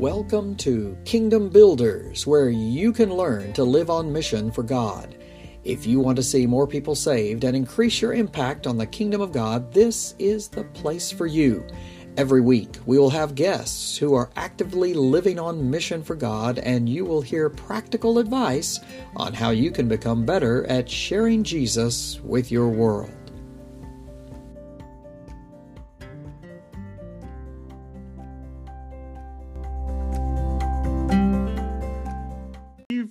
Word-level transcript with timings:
Welcome 0.00 0.56
to 0.56 0.96
Kingdom 1.04 1.50
Builders, 1.50 2.26
where 2.26 2.48
you 2.48 2.90
can 2.90 3.12
learn 3.12 3.52
to 3.52 3.64
live 3.64 3.90
on 3.90 4.10
mission 4.10 4.50
for 4.50 4.62
God. 4.62 5.14
If 5.62 5.84
you 5.84 6.00
want 6.00 6.16
to 6.16 6.22
see 6.22 6.46
more 6.46 6.66
people 6.66 6.94
saved 6.94 7.44
and 7.44 7.54
increase 7.54 8.00
your 8.00 8.14
impact 8.14 8.66
on 8.66 8.78
the 8.78 8.86
kingdom 8.86 9.20
of 9.20 9.30
God, 9.30 9.74
this 9.74 10.14
is 10.18 10.48
the 10.48 10.64
place 10.64 11.12
for 11.12 11.26
you. 11.26 11.66
Every 12.16 12.40
week, 12.40 12.78
we 12.86 12.98
will 12.98 13.10
have 13.10 13.34
guests 13.34 13.98
who 13.98 14.14
are 14.14 14.30
actively 14.36 14.94
living 14.94 15.38
on 15.38 15.70
mission 15.70 16.02
for 16.02 16.14
God, 16.14 16.58
and 16.60 16.88
you 16.88 17.04
will 17.04 17.20
hear 17.20 17.50
practical 17.50 18.18
advice 18.18 18.80
on 19.16 19.34
how 19.34 19.50
you 19.50 19.70
can 19.70 19.86
become 19.86 20.24
better 20.24 20.66
at 20.68 20.88
sharing 20.88 21.44
Jesus 21.44 22.18
with 22.22 22.50
your 22.50 22.68
world. 22.68 23.19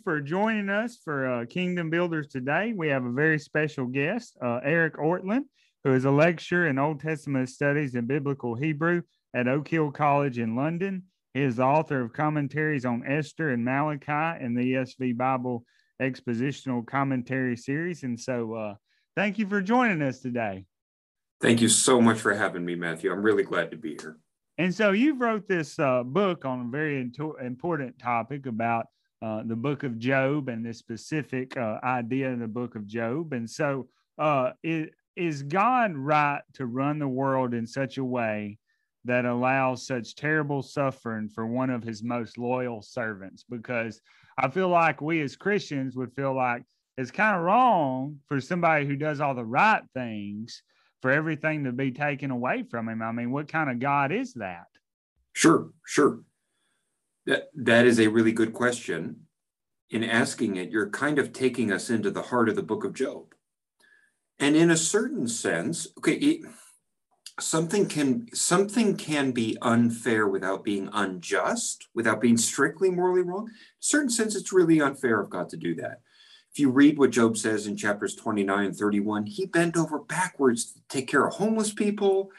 For 0.10 0.20
joining 0.20 0.70
us 0.70 0.98
for 0.98 1.28
uh, 1.28 1.46
Kingdom 1.46 1.92
Builders 1.92 2.30
today. 2.30 2.74
We 2.76 2.88
have 2.88 3.06
a 3.06 3.12
very 3.12 3.38
special 3.38 3.86
guest, 3.86 4.36
uh, 4.44 4.60
Eric 4.64 4.96
Ortlund, 4.96 5.44
who 5.84 5.94
is 5.94 6.06
a 6.06 6.10
lecturer 6.10 6.68
in 6.68 6.80
Old 6.80 7.00
Testament 7.00 7.48
studies 7.48 7.94
and 7.94 8.08
biblical 8.08 8.56
Hebrew 8.56 9.04
at 9.36 9.48
Oak 9.48 9.68
Hill 9.68 9.92
College 9.92 10.40
in 10.40 10.56
London. 10.56 11.04
He 11.36 11.44
is 11.44 11.58
the 11.58 11.64
author 11.64 12.02
of 12.02 12.12
commentaries 12.12 12.86
on 12.86 13.04
Esther 13.06 13.52
and 13.52 13.64
Malachi 13.64 14.44
in 14.44 14.56
the 14.56 14.74
ESV 14.74 15.16
Bible 15.16 15.64
Expositional 16.02 16.88
Commentary 16.88 17.56
Series. 17.56 18.02
And 18.02 18.20
so, 18.20 18.56
uh, 18.56 18.74
thank 19.16 19.38
you 19.38 19.46
for 19.46 19.62
joining 19.62 20.02
us 20.02 20.22
today. 20.22 20.66
Thank 21.40 21.62
you 21.62 21.70
so 21.70 22.02
much 22.02 22.20
for 22.20 22.34
having 22.34 22.66
me, 22.66 22.74
Matthew. 22.74 23.12
I'm 23.12 23.22
really 23.22 23.44
glad 23.44 23.70
to 23.70 23.78
be 23.78 23.92
here. 23.92 24.18
And 24.58 24.74
so, 24.74 24.90
you 24.90 25.20
wrote 25.20 25.48
this 25.48 25.78
uh, 25.78 26.02
book 26.02 26.46
on 26.46 26.62
a 26.62 26.72
very 26.72 27.00
important 27.00 28.00
topic 28.00 28.48
about 28.48 28.88
uh, 29.22 29.44
the 29.46 29.56
book 29.56 29.84
of 29.84 30.00
Job 30.00 30.50
and 30.50 30.66
this 30.66 30.80
specific 30.80 31.58
uh, 31.58 31.80
idea 31.84 32.30
in 32.30 32.40
the 32.40 32.48
book 32.48 32.76
of 32.76 32.88
Job. 32.88 33.34
And 33.34 33.50
so, 33.50 33.88
uh, 34.18 34.52
it, 34.64 34.94
is 35.16 35.44
God 35.44 35.96
right 35.96 36.42
to 36.54 36.66
run 36.66 37.00
the 37.00 37.08
world 37.08 37.54
in 37.54 37.68
such 37.68 37.98
a 37.98 38.04
way 38.04 38.58
that 39.06 39.26
allows 39.26 39.86
such 39.86 40.16
terrible 40.16 40.62
suffering 40.62 41.28
for 41.28 41.46
one 41.46 41.70
of 41.70 41.84
his 41.84 42.02
most 42.04 42.38
loyal 42.38 42.82
servants? 42.82 43.44
Because 43.50 44.00
I 44.38 44.50
feel 44.50 44.70
like 44.70 45.02
we 45.02 45.22
as 45.22 45.36
Christians 45.36 45.98
would 45.98 46.14
feel 46.14 46.34
like 46.34 46.64
it's 46.98 47.12
kind 47.12 47.36
of 47.36 47.44
wrong 47.44 48.20
for 48.28 48.40
somebody 48.40 48.86
who 48.86 48.96
does 48.96 49.20
all 49.20 49.36
the 49.36 49.44
right 49.44 49.84
things 49.94 50.64
for 51.02 51.12
everything 51.12 51.64
to 51.66 51.72
be 51.72 51.92
taken 51.92 52.32
away 52.32 52.64
from 52.64 52.88
him. 52.88 53.02
I 53.02 53.12
mean, 53.12 53.32
what 53.32 53.48
kind 53.48 53.70
of 53.70 53.80
God 53.80 54.12
is 54.12 54.34
that? 54.36 54.68
Sure, 55.34 55.70
sure. 55.86 56.20
That, 57.26 57.50
that 57.56 57.86
is 57.86 58.00
a 58.00 58.08
really 58.08 58.32
good 58.32 58.54
question. 58.54 59.28
In 59.90 60.04
asking 60.04 60.56
it, 60.56 60.70
you're 60.70 60.90
kind 60.90 61.18
of 61.18 61.34
taking 61.34 61.72
us 61.72 61.90
into 61.90 62.12
the 62.12 62.22
heart 62.22 62.50
of 62.50 62.56
the 62.56 62.64
book 62.64 62.84
of 62.84 62.94
Job. 62.94 63.34
And 64.38 64.56
in 64.56 64.72
a 64.72 64.78
certain 64.78 65.28
sense, 65.28 65.88
okay, 65.98 66.14
it, 66.14 66.42
something 67.40 67.88
can 67.88 68.28
something 68.34 68.96
can 68.96 69.32
be 69.32 69.58
unfair 69.62 70.28
without 70.28 70.64
being 70.64 70.90
unjust, 70.94 71.88
without 71.94 72.22
being 72.22 72.38
strictly 72.38 72.90
morally 72.90 73.22
wrong. 73.22 73.48
In 73.48 73.54
a 73.54 73.56
certain 73.80 74.10
sense, 74.10 74.36
it's 74.36 74.54
really 74.54 74.82
unfair 74.82 75.20
of 75.20 75.30
God 75.30 75.50
to 75.50 75.58
do 75.58 75.76
that. 75.76 76.02
If 76.52 76.60
you 76.60 76.72
read 76.72 76.98
what 76.98 77.12
Job 77.12 77.38
says 77.38 77.68
in 77.68 77.78
chapters 77.78 78.16
29 78.16 78.66
and 78.66 78.76
31, 78.76 79.26
he 79.28 79.46
bent 79.46 79.78
over 79.78 80.00
backwards 80.00 80.74
to 80.74 80.80
take 80.90 81.08
care 81.08 81.28
of 81.28 81.36
homeless 81.36 81.72
people 81.72 82.32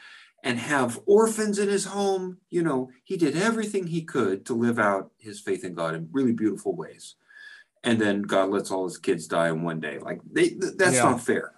and 0.43 0.57
have 0.57 0.99
orphans 1.05 1.59
in 1.59 1.69
his 1.69 1.85
home. 1.85 2.37
You 2.49 2.63
know, 2.63 2.89
he 3.03 3.17
did 3.17 3.35
everything 3.35 3.87
he 3.87 4.03
could 4.03 4.45
to 4.47 4.53
live 4.53 4.79
out 4.79 5.11
his 5.19 5.39
faith 5.39 5.63
in 5.63 5.73
God 5.73 5.95
in 5.95 6.09
really 6.11 6.33
beautiful 6.33 6.75
ways. 6.75 7.15
And 7.83 7.99
then 7.99 8.21
God 8.21 8.49
lets 8.49 8.71
all 8.71 8.85
his 8.85 8.97
kids 8.97 9.27
die 9.27 9.49
in 9.49 9.63
one 9.63 9.79
day. 9.79 9.99
Like 9.99 10.21
they, 10.31 10.49
that's 10.77 10.95
yeah. 10.95 11.03
not 11.03 11.21
fair. 11.21 11.53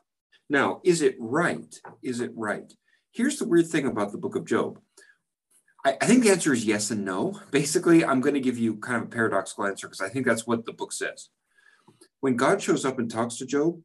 Now, 0.50 0.82
is 0.84 1.02
it 1.02 1.16
right? 1.20 1.74
Is 2.02 2.20
it 2.20 2.32
right? 2.36 2.72
Here's 3.12 3.38
the 3.38 3.48
weird 3.48 3.68
thing 3.68 3.86
about 3.86 4.12
the 4.12 4.18
book 4.18 4.36
of 4.36 4.46
Job. 4.46 4.80
I, 5.86 5.98
I 6.02 6.06
think 6.06 6.24
the 6.24 6.32
answer 6.32 6.54
is 6.54 6.66
yes 6.66 6.92
and 6.92 7.06
no. 7.06 7.40
Basically, 7.52 8.06
I'm 8.06 8.22
going 8.22 8.36
to 8.36 8.40
give 8.40 8.58
you 8.58 8.78
kind 8.78 8.98
of 8.98 9.04
a 9.04 9.12
paradoxical 9.12 9.66
answer 9.66 9.88
because 9.88 10.02
I 10.02 10.10
think 10.10 10.26
that's 10.26 10.48
what 10.48 10.66
the 10.66 10.74
book 10.74 10.94
says. 10.94 11.30
When 12.22 12.36
God 12.36 12.62
shows 12.62 12.86
up 12.86 13.00
and 13.00 13.12
talks 13.12 13.38
to 13.38 13.46
Job, 13.46 13.82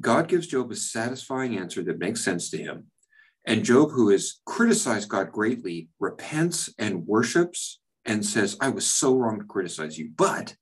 God 0.00 0.28
gives 0.28 0.46
Job 0.46 0.70
a 0.70 0.76
satisfying 0.76 1.58
answer 1.58 1.82
that 1.82 1.98
makes 1.98 2.24
sense 2.24 2.50
to 2.50 2.58
him 2.58 2.86
and 3.46 3.64
Job, 3.64 3.90
who 3.90 4.10
has 4.10 4.40
criticized 4.44 5.08
God 5.08 5.32
greatly, 5.32 5.88
repents 5.98 6.72
and 6.78 7.06
worships 7.06 7.80
and 8.04 8.24
says, 8.24 8.56
I 8.60 8.68
was 8.68 8.86
so 8.86 9.16
wrong 9.16 9.38
to 9.40 9.44
criticize 9.44 9.98
you. 9.98 10.10
But 10.14 10.54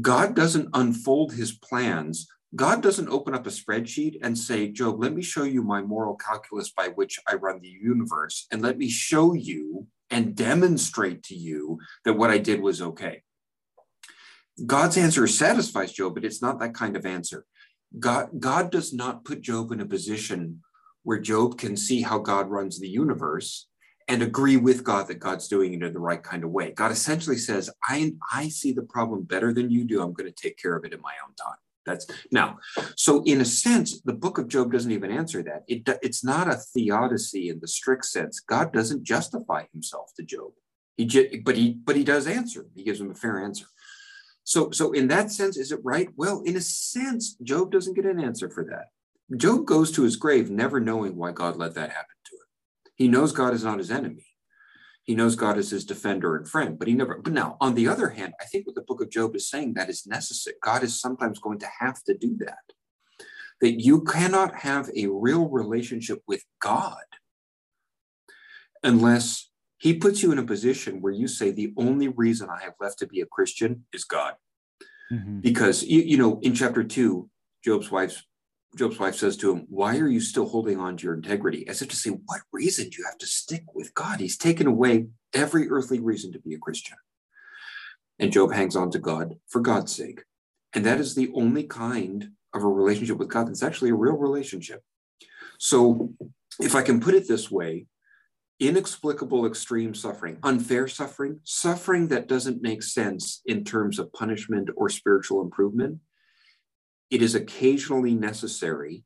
God 0.00 0.34
doesn't 0.34 0.70
unfold 0.74 1.32
his 1.32 1.52
plans. 1.52 2.28
God 2.54 2.82
doesn't 2.82 3.08
open 3.08 3.34
up 3.34 3.46
a 3.46 3.50
spreadsheet 3.50 4.18
and 4.22 4.38
say, 4.38 4.68
Job, 4.68 5.00
let 5.00 5.14
me 5.14 5.22
show 5.22 5.44
you 5.44 5.62
my 5.62 5.82
moral 5.82 6.14
calculus 6.14 6.70
by 6.70 6.88
which 6.88 7.18
I 7.28 7.34
run 7.34 7.60
the 7.60 7.68
universe, 7.68 8.46
and 8.52 8.62
let 8.62 8.78
me 8.78 8.88
show 8.88 9.32
you 9.32 9.86
and 10.10 10.36
demonstrate 10.36 11.24
to 11.24 11.34
you 11.34 11.78
that 12.04 12.14
what 12.14 12.30
I 12.30 12.38
did 12.38 12.60
was 12.60 12.80
okay. 12.80 13.22
God's 14.64 14.96
answer 14.96 15.26
satisfies 15.26 15.92
Job, 15.92 16.14
but 16.14 16.24
it's 16.24 16.42
not 16.42 16.60
that 16.60 16.74
kind 16.74 16.96
of 16.96 17.04
answer. 17.04 17.44
God, 17.98 18.28
God 18.38 18.70
does 18.70 18.92
not 18.92 19.24
put 19.24 19.40
Job 19.40 19.72
in 19.72 19.80
a 19.80 19.86
position 19.86 20.62
where 21.04 21.20
Job 21.20 21.56
can 21.58 21.76
see 21.76 22.02
how 22.02 22.18
God 22.18 22.50
runs 22.50 22.80
the 22.80 22.88
universe 22.88 23.68
and 24.08 24.22
agree 24.22 24.56
with 24.56 24.84
God 24.84 25.08
that 25.08 25.20
God's 25.20 25.48
doing 25.48 25.72
it 25.72 25.82
in 25.82 25.92
the 25.92 25.98
right 25.98 26.22
kind 26.22 26.44
of 26.44 26.50
way. 26.50 26.72
God 26.72 26.90
essentially 26.90 27.38
says, 27.38 27.70
I, 27.88 28.12
I 28.32 28.48
see 28.48 28.72
the 28.72 28.82
problem 28.82 29.22
better 29.22 29.52
than 29.52 29.70
you 29.70 29.84
do. 29.84 30.02
I'm 30.02 30.12
going 30.12 30.30
to 30.30 30.42
take 30.42 30.58
care 30.58 30.76
of 30.76 30.84
it 30.84 30.92
in 30.92 31.00
my 31.00 31.14
own 31.26 31.34
time. 31.34 31.56
That's 31.86 32.06
now. 32.32 32.58
So, 32.96 33.22
in 33.24 33.42
a 33.42 33.44
sense, 33.44 34.00
the 34.00 34.14
book 34.14 34.38
of 34.38 34.48
Job 34.48 34.72
doesn't 34.72 34.90
even 34.90 35.10
answer 35.10 35.42
that. 35.42 35.64
It, 35.68 35.82
it's 36.02 36.24
not 36.24 36.48
a 36.48 36.56
theodicy 36.56 37.50
in 37.50 37.60
the 37.60 37.68
strict 37.68 38.06
sense. 38.06 38.40
God 38.40 38.72
doesn't 38.72 39.04
justify 39.04 39.64
himself 39.72 40.12
to 40.16 40.22
Job. 40.22 40.52
He, 40.96 41.42
but 41.44 41.56
he, 41.56 41.72
but 41.72 41.96
he 41.96 42.04
does 42.04 42.26
answer. 42.26 42.66
He 42.74 42.84
gives 42.84 43.00
him 43.00 43.10
a 43.10 43.14
fair 43.14 43.38
answer. 43.42 43.66
So, 44.44 44.70
so 44.70 44.92
in 44.92 45.08
that 45.08 45.30
sense, 45.30 45.56
is 45.56 45.72
it 45.72 45.80
right? 45.82 46.08
Well, 46.16 46.42
in 46.44 46.56
a 46.56 46.60
sense, 46.60 47.36
Job 47.42 47.70
doesn't 47.70 47.94
get 47.94 48.06
an 48.06 48.20
answer 48.20 48.48
for 48.48 48.64
that. 48.64 48.86
Job 49.36 49.64
goes 49.64 49.90
to 49.92 50.02
his 50.02 50.16
grave 50.16 50.50
never 50.50 50.80
knowing 50.80 51.16
why 51.16 51.32
God 51.32 51.56
let 51.56 51.74
that 51.74 51.90
happen 51.90 52.16
to 52.26 52.36
him. 52.36 52.92
He 52.94 53.08
knows 53.08 53.32
God 53.32 53.54
is 53.54 53.64
not 53.64 53.78
his 53.78 53.90
enemy. 53.90 54.26
He 55.04 55.14
knows 55.14 55.36
God 55.36 55.58
is 55.58 55.70
his 55.70 55.84
defender 55.84 56.36
and 56.36 56.48
friend, 56.48 56.78
but 56.78 56.88
he 56.88 56.94
never. 56.94 57.20
But 57.22 57.32
now, 57.34 57.56
on 57.60 57.74
the 57.74 57.88
other 57.88 58.08
hand, 58.08 58.32
I 58.40 58.44
think 58.44 58.66
what 58.66 58.74
the 58.74 58.82
book 58.82 59.02
of 59.02 59.10
Job 59.10 59.36
is 59.36 59.48
saying 59.48 59.74
that 59.74 59.90
is 59.90 60.06
necessary. 60.06 60.56
God 60.62 60.82
is 60.82 60.98
sometimes 60.98 61.38
going 61.38 61.58
to 61.58 61.68
have 61.80 62.02
to 62.04 62.16
do 62.16 62.36
that. 62.40 62.58
That 63.60 63.82
you 63.82 64.02
cannot 64.02 64.54
have 64.56 64.90
a 64.96 65.06
real 65.06 65.48
relationship 65.48 66.22
with 66.26 66.42
God 66.60 67.04
unless 68.82 69.50
he 69.78 69.94
puts 69.94 70.22
you 70.22 70.32
in 70.32 70.38
a 70.38 70.44
position 70.44 71.02
where 71.02 71.12
you 71.12 71.28
say, 71.28 71.50
the 71.50 71.74
only 71.76 72.08
reason 72.08 72.48
I 72.48 72.62
have 72.62 72.74
left 72.80 72.98
to 73.00 73.06
be 73.06 73.20
a 73.20 73.26
Christian 73.26 73.84
is 73.92 74.04
God. 74.04 74.34
Mm-hmm. 75.12 75.40
Because, 75.40 75.82
you, 75.82 76.00
you 76.00 76.16
know, 76.16 76.40
in 76.42 76.54
chapter 76.54 76.82
two, 76.82 77.28
Job's 77.62 77.90
wife's 77.90 78.22
Job's 78.76 78.98
wife 78.98 79.14
says 79.14 79.36
to 79.38 79.52
him, 79.52 79.66
Why 79.68 79.98
are 79.98 80.08
you 80.08 80.20
still 80.20 80.48
holding 80.48 80.78
on 80.78 80.96
to 80.96 81.04
your 81.04 81.14
integrity? 81.14 81.66
As 81.68 81.82
if 81.82 81.88
to 81.88 81.96
say, 81.96 82.10
What 82.10 82.42
reason 82.52 82.88
do 82.88 82.98
you 82.98 83.04
have 83.04 83.18
to 83.18 83.26
stick 83.26 83.74
with 83.74 83.94
God? 83.94 84.20
He's 84.20 84.36
taken 84.36 84.66
away 84.66 85.06
every 85.32 85.70
earthly 85.70 86.00
reason 86.00 86.32
to 86.32 86.38
be 86.38 86.54
a 86.54 86.58
Christian. 86.58 86.96
And 88.18 88.32
Job 88.32 88.52
hangs 88.52 88.76
on 88.76 88.90
to 88.92 88.98
God 88.98 89.34
for 89.48 89.60
God's 89.60 89.94
sake. 89.94 90.22
And 90.72 90.84
that 90.84 91.00
is 91.00 91.14
the 91.14 91.30
only 91.34 91.64
kind 91.64 92.30
of 92.52 92.62
a 92.62 92.68
relationship 92.68 93.18
with 93.18 93.28
God 93.28 93.48
that's 93.48 93.62
actually 93.62 93.90
a 93.90 93.94
real 93.94 94.16
relationship. 94.16 94.82
So, 95.58 96.12
if 96.60 96.74
I 96.74 96.82
can 96.82 97.00
put 97.00 97.14
it 97.14 97.26
this 97.26 97.50
way, 97.50 97.86
inexplicable 98.60 99.46
extreme 99.46 99.94
suffering, 99.94 100.38
unfair 100.42 100.86
suffering, 100.86 101.40
suffering 101.44 102.08
that 102.08 102.28
doesn't 102.28 102.62
make 102.62 102.82
sense 102.82 103.42
in 103.46 103.64
terms 103.64 103.98
of 103.98 104.12
punishment 104.12 104.70
or 104.76 104.88
spiritual 104.88 105.42
improvement 105.42 105.98
it 107.10 107.22
is 107.22 107.34
occasionally 107.34 108.14
necessary 108.14 109.04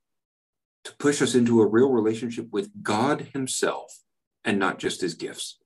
to 0.84 0.96
push 0.96 1.20
us 1.20 1.34
into 1.34 1.60
a 1.60 1.66
real 1.66 1.90
relationship 1.90 2.48
with 2.50 2.70
God 2.82 3.28
Himself 3.32 4.00
and 4.44 4.58
not 4.58 4.78
just 4.78 5.00
His 5.00 5.14
gifts. 5.14 5.58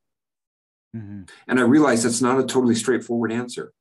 Mm-hmm. 0.97 1.23
And 1.49 1.61
I 1.61 1.63
realize 1.63 2.03
that's 2.03 2.21
not 2.21 2.39
a 2.39 2.43
totally 2.43 2.75
straightforward 2.75 3.33
answer, 3.33 3.73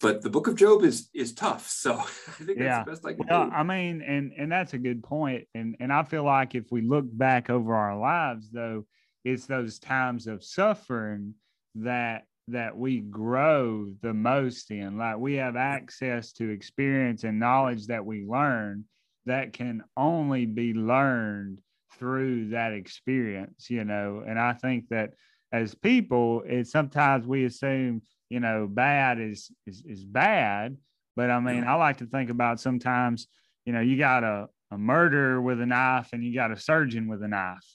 but 0.00 0.22
the 0.22 0.30
book 0.30 0.46
of 0.46 0.56
Job 0.56 0.82
is 0.82 1.08
is 1.14 1.32
tough. 1.32 1.68
So 1.68 1.94
I 1.98 2.04
think 2.44 2.58
yeah. 2.58 2.84
that's 2.84 2.84
the 2.84 2.90
best 2.90 3.06
I 3.06 3.12
can 3.14 3.26
well, 3.28 3.46
do. 3.46 3.52
I 3.52 3.62
mean, 3.62 4.02
and 4.02 4.32
and 4.36 4.52
that's 4.52 4.74
a 4.74 4.78
good 4.78 5.02
point. 5.02 5.48
And 5.54 5.76
and 5.80 5.92
I 5.92 6.02
feel 6.02 6.24
like 6.24 6.54
if 6.54 6.70
we 6.70 6.82
look 6.82 7.06
back 7.08 7.50
over 7.50 7.74
our 7.74 7.98
lives, 7.98 8.50
though, 8.50 8.86
it's 9.24 9.46
those 9.46 9.78
times 9.78 10.26
of 10.26 10.44
suffering 10.44 11.34
that 11.76 12.24
that 12.52 12.76
we 12.76 13.00
grow 13.00 13.92
the 14.02 14.14
most 14.14 14.70
in. 14.70 14.96
Like 14.96 15.18
we 15.18 15.34
have 15.34 15.56
access 15.56 16.32
to 16.34 16.48
experience 16.48 17.24
and 17.24 17.40
knowledge 17.40 17.86
that 17.88 18.04
we 18.04 18.24
learn 18.24 18.84
that 19.26 19.52
can 19.52 19.82
only 19.96 20.46
be 20.46 20.74
learned 20.74 21.60
through 21.98 22.50
that 22.50 22.72
experience, 22.72 23.68
you 23.68 23.84
know. 23.84 24.22
And 24.26 24.38
I 24.38 24.52
think 24.52 24.88
that 24.88 25.10
as 25.52 25.74
people, 25.74 26.42
it's 26.46 26.70
sometimes 26.70 27.26
we 27.26 27.44
assume, 27.44 28.02
you 28.30 28.40
know, 28.40 28.66
bad 28.70 29.20
is 29.20 29.50
is, 29.66 29.82
is 29.86 30.04
bad. 30.04 30.76
But 31.14 31.30
I 31.30 31.40
mean, 31.40 31.64
I 31.64 31.74
like 31.74 31.98
to 31.98 32.06
think 32.06 32.30
about 32.30 32.60
sometimes, 32.60 33.26
you 33.66 33.72
know, 33.72 33.80
you 33.80 33.98
got 33.98 34.24
a, 34.24 34.48
a 34.70 34.78
murder 34.78 35.42
with 35.42 35.60
a 35.60 35.66
knife 35.66 36.08
and 36.12 36.24
you 36.24 36.34
got 36.34 36.50
a 36.50 36.58
surgeon 36.58 37.06
with 37.06 37.22
a 37.22 37.28
knife. 37.28 37.66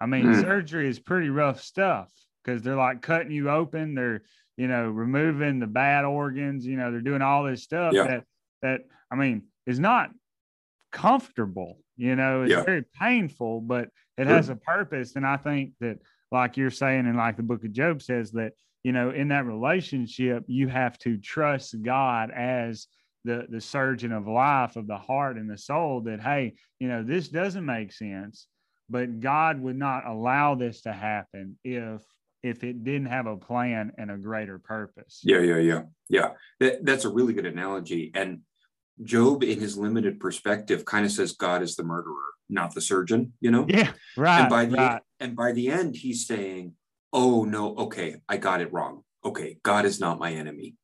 I 0.00 0.06
mean, 0.06 0.26
mm. 0.26 0.40
surgery 0.40 0.88
is 0.88 1.00
pretty 1.00 1.30
rough 1.30 1.60
stuff 1.60 2.12
because 2.46 2.62
they're 2.62 2.76
like 2.76 3.02
cutting 3.02 3.32
you 3.32 3.50
open. 3.50 3.94
They're, 3.94 4.22
you 4.56 4.68
know, 4.68 4.88
removing 4.88 5.58
the 5.58 5.66
bad 5.66 6.04
organs. 6.04 6.66
You 6.66 6.76
know, 6.76 6.90
they're 6.90 7.00
doing 7.00 7.22
all 7.22 7.44
this 7.44 7.62
stuff 7.62 7.92
yeah. 7.92 8.06
that 8.06 8.24
that 8.62 8.80
I 9.10 9.16
mean 9.16 9.42
is 9.66 9.78
not 9.78 10.10
comfortable. 10.92 11.78
You 11.96 12.14
know, 12.14 12.42
it's 12.42 12.52
yeah. 12.52 12.62
very 12.62 12.84
painful, 12.98 13.62
but 13.62 13.88
it 14.16 14.26
has 14.26 14.48
a 14.48 14.56
purpose. 14.56 15.16
And 15.16 15.26
I 15.26 15.36
think 15.36 15.72
that, 15.80 15.98
like 16.30 16.56
you're 16.56 16.70
saying, 16.70 17.06
and 17.06 17.16
like 17.16 17.36
the 17.36 17.42
Book 17.42 17.64
of 17.64 17.72
Job 17.72 18.02
says, 18.02 18.32
that 18.32 18.52
you 18.82 18.92
know, 18.92 19.10
in 19.10 19.28
that 19.28 19.46
relationship, 19.46 20.44
you 20.46 20.68
have 20.68 20.98
to 21.00 21.16
trust 21.18 21.82
God 21.82 22.30
as 22.30 22.86
the 23.24 23.46
the 23.48 23.60
surgeon 23.60 24.12
of 24.12 24.28
life 24.28 24.76
of 24.76 24.86
the 24.86 24.98
heart 24.98 25.36
and 25.36 25.50
the 25.50 25.58
soul. 25.58 26.02
That 26.02 26.20
hey, 26.20 26.54
you 26.78 26.88
know, 26.88 27.02
this 27.02 27.28
doesn't 27.28 27.64
make 27.64 27.92
sense 27.92 28.46
but 28.88 29.20
God 29.20 29.60
would 29.60 29.76
not 29.76 30.06
allow 30.06 30.54
this 30.54 30.82
to 30.82 30.92
happen 30.92 31.58
if 31.64 32.02
if 32.46 32.62
it 32.62 32.84
didn't 32.84 33.06
have 33.06 33.26
a 33.26 33.36
plan 33.36 33.92
and 33.98 34.10
a 34.10 34.16
greater 34.16 34.58
purpose. 34.58 35.20
Yeah, 35.24 35.40
yeah, 35.40 35.58
yeah, 35.58 35.82
yeah. 36.08 36.28
That, 36.60 36.84
that's 36.84 37.04
a 37.04 37.10
really 37.10 37.32
good 37.32 37.46
analogy. 37.46 38.12
And 38.14 38.40
Job, 39.02 39.42
in 39.42 39.60
his 39.60 39.76
limited 39.76 40.20
perspective, 40.20 40.84
kind 40.84 41.04
of 41.04 41.12
says 41.12 41.32
God 41.32 41.62
is 41.62 41.76
the 41.76 41.82
murderer, 41.82 42.14
not 42.48 42.74
the 42.74 42.80
surgeon. 42.80 43.32
You 43.40 43.50
know? 43.50 43.66
Yeah, 43.68 43.92
right. 44.16 44.42
And 44.42 44.50
by 44.50 44.64
the 44.66 44.76
right. 44.76 45.02
and 45.20 45.36
by 45.36 45.52
the 45.52 45.68
end, 45.68 45.96
he's 45.96 46.26
saying, 46.26 46.74
"Oh 47.12 47.44
no, 47.44 47.74
okay, 47.76 48.16
I 48.28 48.36
got 48.36 48.60
it 48.60 48.72
wrong. 48.72 49.02
Okay, 49.24 49.58
God 49.62 49.84
is 49.84 50.00
not 50.00 50.18
my 50.18 50.32
enemy." 50.32 50.76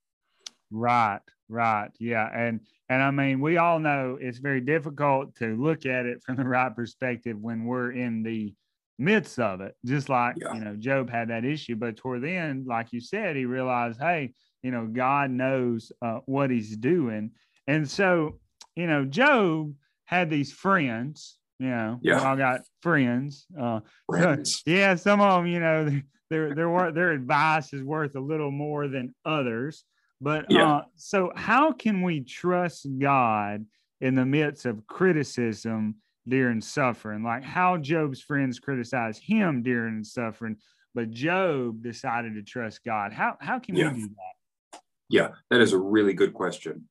Right, 0.70 1.20
right, 1.49 1.91
yeah, 1.99 2.29
and 2.35 2.61
and 2.88 3.03
I 3.03 3.11
mean, 3.11 3.41
we 3.41 3.56
all 3.56 3.79
know 3.79 4.19
it's 4.20 4.38
very 4.38 4.61
difficult 4.61 5.35
to 5.37 5.56
look 5.56 5.87
at 5.87 6.05
it 6.05 6.23
from 6.23 6.37
the 6.37 6.44
right 6.44 6.75
perspective 6.75 7.38
when 7.41 7.64
we're 7.64 7.93
in 7.93 8.23
the 8.23 8.53
midst 9.02 9.38
of 9.38 9.60
it. 9.60 9.75
Just 9.84 10.08
like, 10.08 10.37
yeah. 10.40 10.54
you 10.54 10.60
know, 10.60 10.76
Job 10.76 11.10
had 11.10 11.28
that 11.28 11.44
issue. 11.44 11.76
But 11.76 11.96
toward 11.96 12.22
the 12.22 12.31
end, 12.31 12.66
like 12.66 12.93
you 12.93 13.00
said, 13.00 13.37
he 13.37 13.44
realized, 13.44 14.00
hey, 14.00 14.32
you 14.62 14.70
know, 14.70 14.87
God 14.87 15.31
knows 15.31 15.93
uh, 16.00 16.20
what 16.26 16.50
he's 16.50 16.76
doing. 16.76 17.32
And 17.66 17.88
so, 17.88 18.38
you 18.76 18.87
know, 18.87 19.04
Job 19.04 19.75
had 20.04 20.31
these 20.31 20.52
friends, 20.52 21.38
you 21.58 21.69
know, 21.69 21.99
yeah. 22.02 22.19
we 22.19 22.25
all 22.25 22.37
got 22.37 22.60
friends. 22.81 23.46
Uh, 23.58 23.81
friends. 24.08 24.56
So, 24.56 24.62
yeah, 24.66 24.94
some 24.94 25.20
of 25.20 25.43
them, 25.43 25.46
you 25.50 25.60
know, 25.60 26.00
their, 26.31 26.54
their, 26.54 26.93
their 26.93 27.10
advice 27.12 27.72
is 27.72 27.82
worth 27.82 28.14
a 28.14 28.20
little 28.20 28.50
more 28.50 28.88
than 28.88 29.14
others. 29.25 29.84
But 30.20 30.46
yeah. 30.49 30.76
uh, 30.76 30.82
so, 30.94 31.32
how 31.34 31.72
can 31.72 32.02
we 32.02 32.20
trust 32.20 32.87
God 32.99 33.66
in 34.00 34.14
the 34.14 34.25
midst 34.25 34.66
of 34.66 34.87
criticism 34.87 35.96
during 36.28 36.60
suffering? 36.60 37.22
Like 37.22 37.42
how 37.42 37.76
Job's 37.76 38.20
friends 38.20 38.58
criticized 38.58 39.22
him 39.22 39.62
during 39.62 40.04
suffering, 40.04 40.56
but 40.94 41.10
Job 41.10 41.82
decided 41.82 42.34
to 42.34 42.42
trust 42.42 42.84
God. 42.84 43.12
How 43.12 43.36
how 43.40 43.58
can 43.58 43.76
yeah. 43.76 43.92
we 43.92 44.02
do 44.02 44.08
that? 44.08 44.80
Yeah, 45.08 45.28
that 45.50 45.60
is 45.60 45.72
a 45.72 45.78
really 45.78 46.14
good 46.14 46.32
question. 46.32 46.88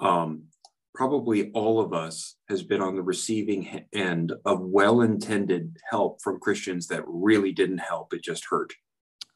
Um, 0.00 0.44
probably 0.94 1.50
all 1.52 1.80
of 1.80 1.92
us 1.92 2.36
has 2.48 2.62
been 2.62 2.80
on 2.80 2.94
the 2.94 3.02
receiving 3.02 3.86
end 3.92 4.32
of 4.44 4.60
well-intended 4.60 5.76
help 5.90 6.22
from 6.22 6.38
Christians 6.38 6.86
that 6.88 7.02
really 7.06 7.52
didn't 7.52 7.78
help; 7.78 8.14
it 8.14 8.22
just 8.22 8.44
hurt. 8.48 8.72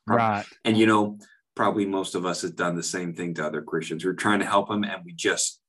Right. 0.06 0.46
And 0.64 0.76
you 0.76 0.86
know, 0.86 1.18
probably 1.58 1.84
most 1.84 2.14
of 2.14 2.24
us 2.24 2.42
has 2.42 2.52
done 2.52 2.76
the 2.76 2.82
same 2.82 3.12
thing 3.12 3.34
to 3.34 3.44
other 3.44 3.62
Christians. 3.62 4.04
We're 4.04 4.12
trying 4.12 4.38
to 4.38 4.46
help 4.46 4.68
them 4.68 4.84
and 4.84 5.04
we 5.04 5.12
just 5.12 5.60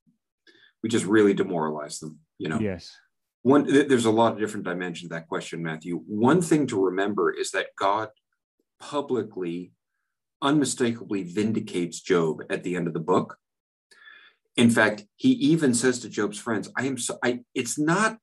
we 0.84 0.88
just 0.88 1.06
really 1.06 1.34
demoralize 1.34 2.00
them, 2.00 2.20
you 2.38 2.48
know. 2.48 2.60
Yes. 2.60 2.96
One 3.42 3.66
there's 3.88 4.06
a 4.06 4.12
lot 4.12 4.34
of 4.34 4.40
different 4.40 4.66
dimensions 4.66 5.10
to 5.10 5.16
that 5.16 5.28
question, 5.28 5.64
Matthew. 5.64 6.04
One 6.08 6.42
thing 6.42 6.68
to 6.68 6.84
remember 6.86 7.32
is 7.32 7.52
that 7.52 7.68
God 7.78 8.10
publicly 8.80 9.72
unmistakably 10.42 11.24
vindicates 11.24 12.02
Job 12.02 12.44
at 12.50 12.64
the 12.64 12.76
end 12.76 12.88
of 12.88 12.94
the 12.94 13.00
book. 13.00 13.38
In 14.58 14.70
fact, 14.70 15.06
he 15.16 15.30
even 15.32 15.74
says 15.74 16.00
to 16.00 16.10
Job's 16.10 16.38
friends, 16.38 16.70
I 16.78 16.86
am 16.86 16.98
so 16.98 17.18
I 17.24 17.42
it's 17.56 17.80
not 17.80 18.18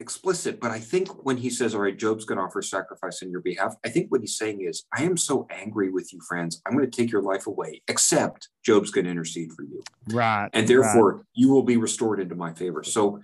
explicit, 0.00 0.60
but 0.60 0.70
I 0.70 0.78
think 0.78 1.24
when 1.24 1.36
he 1.36 1.50
says, 1.50 1.74
All 1.74 1.80
right, 1.80 1.96
Job's 1.96 2.24
going 2.24 2.38
to 2.38 2.44
offer 2.44 2.62
sacrifice 2.62 3.22
on 3.22 3.30
your 3.30 3.40
behalf, 3.40 3.74
I 3.84 3.88
think 3.88 4.10
what 4.10 4.20
he's 4.20 4.36
saying 4.36 4.62
is, 4.62 4.84
I 4.96 5.02
am 5.04 5.16
so 5.16 5.46
angry 5.50 5.90
with 5.90 6.12
you, 6.12 6.20
friends. 6.28 6.60
I'm 6.66 6.76
going 6.76 6.88
to 6.88 6.96
take 6.96 7.10
your 7.10 7.22
life 7.22 7.46
away, 7.46 7.82
except 7.88 8.48
Job's 8.64 8.90
going 8.90 9.04
to 9.04 9.10
intercede 9.10 9.52
for 9.52 9.62
you. 9.62 9.82
Right. 10.10 10.48
And 10.52 10.68
therefore, 10.68 11.16
right. 11.16 11.24
you 11.34 11.50
will 11.50 11.62
be 11.62 11.76
restored 11.76 12.20
into 12.20 12.34
my 12.34 12.52
favor. 12.52 12.82
So, 12.82 13.20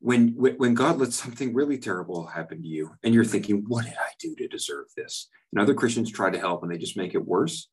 when, 0.00 0.28
when 0.28 0.74
God 0.74 0.98
lets 0.98 1.16
something 1.16 1.54
really 1.54 1.78
terrible 1.78 2.26
happen 2.26 2.62
to 2.62 2.68
you, 2.68 2.92
and 3.02 3.14
you're 3.14 3.24
thinking, 3.24 3.64
What 3.66 3.84
did 3.84 3.94
I 3.94 4.10
do 4.18 4.34
to 4.36 4.48
deserve 4.48 4.86
this? 4.96 5.28
And 5.52 5.60
other 5.60 5.74
Christians 5.74 6.10
try 6.10 6.30
to 6.30 6.38
help 6.38 6.62
and 6.62 6.70
they 6.70 6.78
just 6.78 6.96
make 6.96 7.14
it 7.14 7.24
worse 7.24 7.68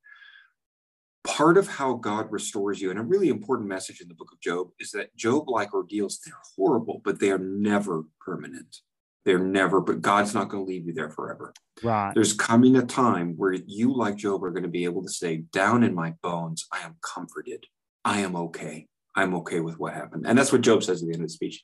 part 1.23 1.57
of 1.57 1.67
how 1.67 1.93
God 1.93 2.31
restores 2.31 2.81
you, 2.81 2.89
and 2.89 2.99
a 2.99 3.03
really 3.03 3.29
important 3.29 3.69
message 3.69 4.01
in 4.01 4.07
the 4.07 4.13
book 4.13 4.31
of 4.31 4.39
Job 4.39 4.69
is 4.79 4.91
that 4.91 5.15
Job 5.15 5.49
like 5.49 5.73
ordeals, 5.73 6.19
they're 6.19 6.33
horrible, 6.55 7.01
but 7.03 7.19
they 7.19 7.31
are 7.31 7.39
never 7.39 8.03
permanent. 8.21 8.77
They're 9.25 9.39
never, 9.39 9.79
but 9.79 10.01
God's 10.01 10.33
not 10.33 10.49
going 10.49 10.65
to 10.65 10.69
leave 10.69 10.85
you 10.85 10.93
there 10.93 11.09
forever. 11.09 11.53
Right. 11.81 12.13
There's 12.13 12.33
coming 12.33 12.75
a 12.75 12.85
time 12.85 13.35
where 13.37 13.53
you, 13.53 13.95
like 13.95 14.17
Job, 14.17 14.43
are 14.43 14.51
going 14.51 14.63
to 14.63 14.69
be 14.69 14.83
able 14.83 15.01
to 15.03 15.09
say, 15.09 15.37
Down 15.53 15.83
in 15.83 15.95
my 15.95 16.13
bones, 16.21 16.67
I 16.71 16.81
am 16.81 16.97
comforted. 17.01 17.65
I 18.03 18.19
am 18.19 18.35
okay. 18.35 18.87
I'm 19.15 19.35
okay 19.35 19.59
with 19.59 19.79
what 19.79 19.93
happened. 19.93 20.25
And 20.27 20.37
that's 20.37 20.51
what 20.51 20.61
Job 20.61 20.83
says 20.83 21.01
at 21.01 21.07
the 21.07 21.13
end 21.13 21.23
of 21.23 21.29
the 21.29 21.33
speech. 21.33 21.61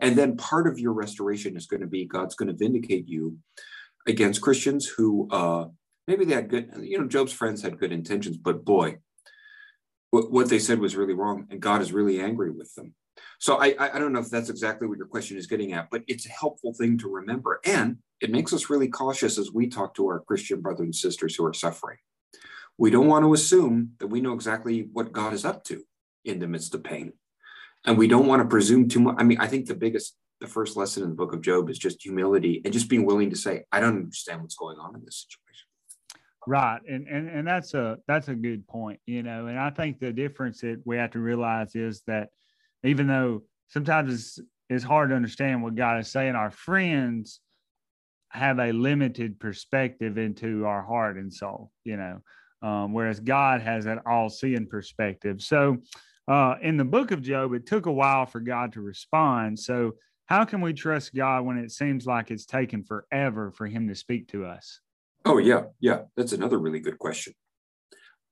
And 0.00 0.16
then 0.16 0.36
part 0.36 0.66
of 0.66 0.78
your 0.78 0.92
restoration 0.92 1.56
is 1.56 1.66
going 1.66 1.80
to 1.80 1.86
be 1.86 2.06
God's 2.06 2.34
going 2.34 2.48
to 2.48 2.56
vindicate 2.56 3.06
you 3.06 3.38
against 4.06 4.40
Christians 4.40 4.86
who 4.86 5.28
uh, 5.30 5.66
maybe 6.06 6.24
they 6.24 6.34
had 6.34 6.48
good, 6.48 6.70
you 6.80 6.98
know, 6.98 7.06
Job's 7.06 7.32
friends 7.32 7.62
had 7.62 7.78
good 7.78 7.92
intentions, 7.92 8.36
but 8.38 8.64
boy, 8.64 8.98
what, 10.10 10.32
what 10.32 10.48
they 10.48 10.58
said 10.58 10.78
was 10.78 10.96
really 10.96 11.12
wrong, 11.12 11.46
and 11.50 11.60
God 11.60 11.82
is 11.82 11.92
really 11.92 12.20
angry 12.20 12.50
with 12.50 12.74
them. 12.74 12.94
So 13.40 13.60
I, 13.60 13.74
I 13.78 13.98
don't 13.98 14.12
know 14.12 14.20
if 14.20 14.30
that's 14.30 14.48
exactly 14.48 14.88
what 14.88 14.96
your 14.96 15.06
question 15.06 15.36
is 15.36 15.46
getting 15.46 15.72
at, 15.72 15.90
but 15.90 16.02
it's 16.06 16.26
a 16.26 16.30
helpful 16.30 16.72
thing 16.72 16.98
to 16.98 17.08
remember. 17.08 17.60
And 17.64 17.98
it 18.20 18.30
makes 18.30 18.52
us 18.52 18.70
really 18.70 18.88
cautious 18.88 19.38
as 19.38 19.52
we 19.52 19.68
talk 19.68 19.94
to 19.96 20.06
our 20.06 20.20
Christian 20.20 20.60
brothers 20.60 20.84
and 20.84 20.94
sisters 20.94 21.34
who 21.34 21.44
are 21.44 21.54
suffering. 21.54 21.98
We 22.78 22.90
don't 22.90 23.08
want 23.08 23.24
to 23.24 23.34
assume 23.34 23.92
that 23.98 24.06
we 24.06 24.20
know 24.20 24.32
exactly 24.32 24.88
what 24.92 25.12
God 25.12 25.34
is 25.34 25.44
up 25.44 25.64
to 25.64 25.82
in 26.28 26.38
the 26.38 26.46
midst 26.46 26.74
of 26.74 26.84
pain. 26.84 27.12
And 27.86 27.96
we 27.96 28.08
don't 28.08 28.26
want 28.26 28.42
to 28.42 28.48
presume 28.48 28.88
too 28.88 29.00
much. 29.00 29.16
I 29.18 29.24
mean, 29.24 29.38
I 29.40 29.46
think 29.46 29.66
the 29.66 29.74
biggest, 29.74 30.16
the 30.40 30.46
first 30.46 30.76
lesson 30.76 31.02
in 31.02 31.10
the 31.10 31.14
book 31.14 31.32
of 31.32 31.40
Job 31.40 31.70
is 31.70 31.78
just 31.78 32.02
humility 32.02 32.60
and 32.64 32.72
just 32.72 32.88
being 32.88 33.06
willing 33.06 33.30
to 33.30 33.36
say, 33.36 33.64
I 33.72 33.80
don't 33.80 33.96
understand 33.96 34.42
what's 34.42 34.56
going 34.56 34.78
on 34.78 34.94
in 34.94 35.04
this 35.04 35.26
situation. 35.26 35.66
Right. 36.46 36.80
And, 36.88 37.06
and 37.08 37.28
and 37.28 37.46
that's 37.46 37.74
a 37.74 37.98
that's 38.06 38.28
a 38.28 38.34
good 38.34 38.66
point, 38.66 39.00
you 39.04 39.22
know. 39.22 39.48
And 39.48 39.58
I 39.58 39.68
think 39.68 40.00
the 40.00 40.12
difference 40.12 40.62
that 40.62 40.80
we 40.86 40.96
have 40.96 41.10
to 41.10 41.18
realize 41.18 41.74
is 41.74 42.02
that 42.06 42.30
even 42.82 43.06
though 43.06 43.42
sometimes 43.68 44.14
it's 44.14 44.40
it's 44.70 44.84
hard 44.84 45.10
to 45.10 45.16
understand 45.16 45.62
what 45.62 45.74
God 45.74 46.00
is 46.00 46.10
saying, 46.10 46.36
our 46.36 46.50
friends 46.50 47.40
have 48.30 48.58
a 48.58 48.72
limited 48.72 49.38
perspective 49.40 50.16
into 50.16 50.64
our 50.64 50.82
heart 50.82 51.18
and 51.18 51.32
soul, 51.32 51.70
you 51.84 51.96
know, 51.98 52.20
um, 52.62 52.92
whereas 52.94 53.20
God 53.20 53.60
has 53.60 53.86
an 53.86 54.00
all 54.06 54.30
seeing 54.30 54.66
perspective. 54.66 55.42
So 55.42 55.78
uh, 56.28 56.56
in 56.60 56.76
the 56.76 56.84
book 56.84 57.10
of 57.10 57.22
Job, 57.22 57.54
it 57.54 57.66
took 57.66 57.86
a 57.86 57.92
while 57.92 58.26
for 58.26 58.40
God 58.40 58.74
to 58.74 58.80
respond. 58.80 59.58
So, 59.58 59.94
how 60.26 60.44
can 60.44 60.60
we 60.60 60.74
trust 60.74 61.14
God 61.14 61.46
when 61.46 61.56
it 61.56 61.72
seems 61.72 62.06
like 62.06 62.30
it's 62.30 62.44
taken 62.44 62.84
forever 62.84 63.50
for 63.50 63.66
him 63.66 63.88
to 63.88 63.94
speak 63.94 64.28
to 64.28 64.44
us? 64.44 64.80
Oh, 65.24 65.38
yeah, 65.38 65.64
yeah. 65.80 66.02
That's 66.16 66.32
another 66.32 66.58
really 66.58 66.80
good 66.80 66.98
question. 66.98 67.32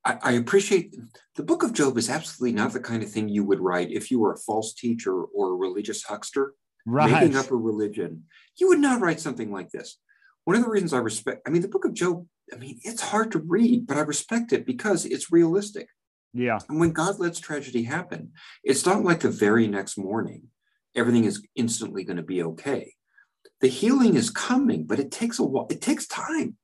I, 0.04 0.18
I, 0.22 0.32
appreciate 0.32 0.94
the 1.36 1.42
book 1.42 1.62
of 1.62 1.72
Job 1.72 1.96
is 1.96 2.10
absolutely 2.10 2.54
not 2.54 2.74
the 2.74 2.80
kind 2.80 3.02
of 3.02 3.10
thing 3.10 3.30
you 3.30 3.44
would 3.44 3.60
write 3.60 3.90
if 3.90 4.10
you 4.10 4.20
were 4.20 4.34
a 4.34 4.38
false 4.38 4.74
teacher 4.74 5.22
or 5.22 5.50
a 5.50 5.56
religious 5.56 6.04
huckster 6.04 6.52
right. 6.86 7.10
making 7.10 7.36
up 7.36 7.50
a 7.50 7.56
religion. 7.56 8.24
You 8.58 8.68
would 8.68 8.78
not 8.78 9.00
write 9.00 9.20
something 9.20 9.50
like 9.50 9.70
this. 9.70 9.98
One 10.44 10.56
of 10.56 10.62
the 10.62 10.70
reasons 10.70 10.92
I 10.92 10.98
respect, 10.98 11.42
I 11.46 11.50
mean, 11.50 11.62
the 11.62 11.68
book 11.68 11.84
of 11.84 11.94
Job, 11.94 12.26
I 12.52 12.56
mean, 12.56 12.78
it's 12.84 13.02
hard 13.02 13.32
to 13.32 13.40
read, 13.40 13.86
but 13.86 13.96
I 13.96 14.02
respect 14.02 14.52
it 14.52 14.64
because 14.64 15.06
it's 15.06 15.32
realistic. 15.32 15.88
Yeah. 16.36 16.58
And 16.68 16.78
when 16.78 16.92
God 16.92 17.18
lets 17.18 17.40
tragedy 17.40 17.84
happen, 17.84 18.32
it's 18.62 18.86
not 18.86 19.04
like 19.04 19.20
the 19.20 19.30
very 19.30 19.66
next 19.66 19.96
morning, 19.96 20.48
everything 20.94 21.24
is 21.24 21.42
instantly 21.54 22.04
going 22.04 22.18
to 22.18 22.22
be 22.22 22.42
okay. 22.42 22.94
The 23.60 23.68
healing 23.68 24.16
is 24.16 24.30
coming, 24.30 24.84
but 24.84 24.98
it 24.98 25.10
takes 25.10 25.38
a 25.38 25.44
while, 25.44 25.66
it 25.70 25.80
takes 25.80 26.06
time 26.06 26.56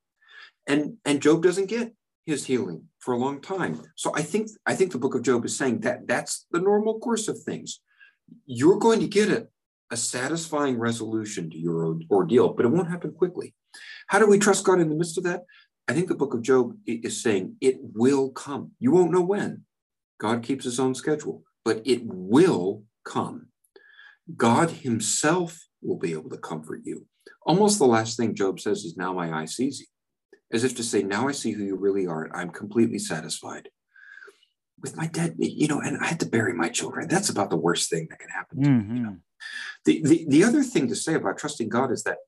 and 0.67 0.97
and 1.05 1.23
job 1.23 1.43
doesn't 1.43 1.67
get 1.67 1.93
his 2.27 2.47
healing 2.47 2.89
for 3.01 3.15
a 3.15 3.19
long 3.19 3.41
time 3.41 3.83
so 3.97 4.13
i 4.15 4.23
think 4.23 4.49
i 4.67 4.75
think 4.75 4.93
the 4.93 4.99
book 4.99 5.15
of 5.15 5.23
job 5.23 5.45
is 5.45 5.57
saying 5.57 5.81
that 5.81 6.07
that's 6.07 6.47
the 6.53 6.61
normal 6.61 6.99
course 7.01 7.29
of 7.29 7.41
things 7.43 7.81
you're 8.47 8.79
going 8.79 9.01
to 9.01 9.09
get 9.09 9.29
a, 9.29 9.49
a 9.91 9.97
satisfying 9.97 10.79
resolution 10.79 11.51
to 11.51 11.59
your 11.59 11.99
ordeal 12.11 12.53
but 12.53 12.65
it 12.65 12.69
won't 12.69 12.91
happen 12.91 13.13
quickly 13.13 13.55
How 14.07 14.19
do 14.19 14.27
we 14.27 14.39
trust 14.39 14.65
God 14.65 14.81
in 14.81 14.89
the 14.89 14.95
midst 14.95 15.19
of 15.19 15.25
that? 15.25 15.45
I 15.89 15.95
think 15.95 16.09
the 16.09 16.15
book 16.15 16.35
of 16.35 16.43
Job 16.43 16.77
is 16.87 17.23
saying 17.23 17.57
it 17.61 17.77
will 17.81 18.31
come. 18.31 18.73
You 18.79 18.93
won't 18.93 19.13
know 19.13 19.23
when. 19.23 19.65
God 20.19 20.43
keeps 20.43 20.65
his 20.65 20.79
own 20.79 20.95
schedule, 20.95 21.43
but 21.65 21.83
it 21.85 22.03
will 22.05 22.85
come. 23.05 23.49
God 24.37 24.71
himself 24.71 25.67
will 25.83 25.99
be 25.99 26.13
able 26.13 26.31
to 26.31 26.39
comfort 26.39 26.83
you. 26.85 27.07
Almost 27.45 27.79
the 27.79 27.87
last 27.87 28.17
thing 28.17 28.35
Job 28.35 28.61
says 28.61 28.85
is, 28.85 28.97
Now 28.97 29.13
my 29.13 29.33
eye 29.33 29.47
sees 29.47 29.81
you, 29.81 29.87
as 30.53 30.63
if 30.63 30.77
to 30.77 30.85
say, 30.85 31.03
Now 31.03 31.27
I 31.27 31.33
see 31.33 31.53
who 31.53 31.65
you 31.65 31.77
really 31.77 32.07
are, 32.07 32.31
I'm 32.35 32.51
completely 32.51 32.99
satisfied. 32.99 33.69
With 34.81 34.97
my 34.97 35.07
dead, 35.07 35.35
you 35.39 35.69
know, 35.69 35.81
and 35.81 35.99
I 36.01 36.07
had 36.07 36.21
to 36.21 36.27
bury 36.27 36.55
my 36.55 36.69
children. 36.69 37.09
That's 37.09 37.29
about 37.29 37.51
the 37.51 37.57
worst 37.57 37.91
thing 37.91 38.07
that 38.11 38.19
can 38.19 38.31
happen. 38.31 38.59
Mm-hmm. 38.59 38.93
Me, 38.93 38.99
you 38.99 39.05
know? 39.05 39.17
the, 39.85 40.03
the, 40.03 40.25
the 40.29 40.45
other 40.45 40.63
thing 40.63 40.89
to 40.89 40.97
say 40.97 41.15
about 41.15 41.39
trusting 41.39 41.69
God 41.69 41.91
is 41.91 42.05
that 42.05 42.19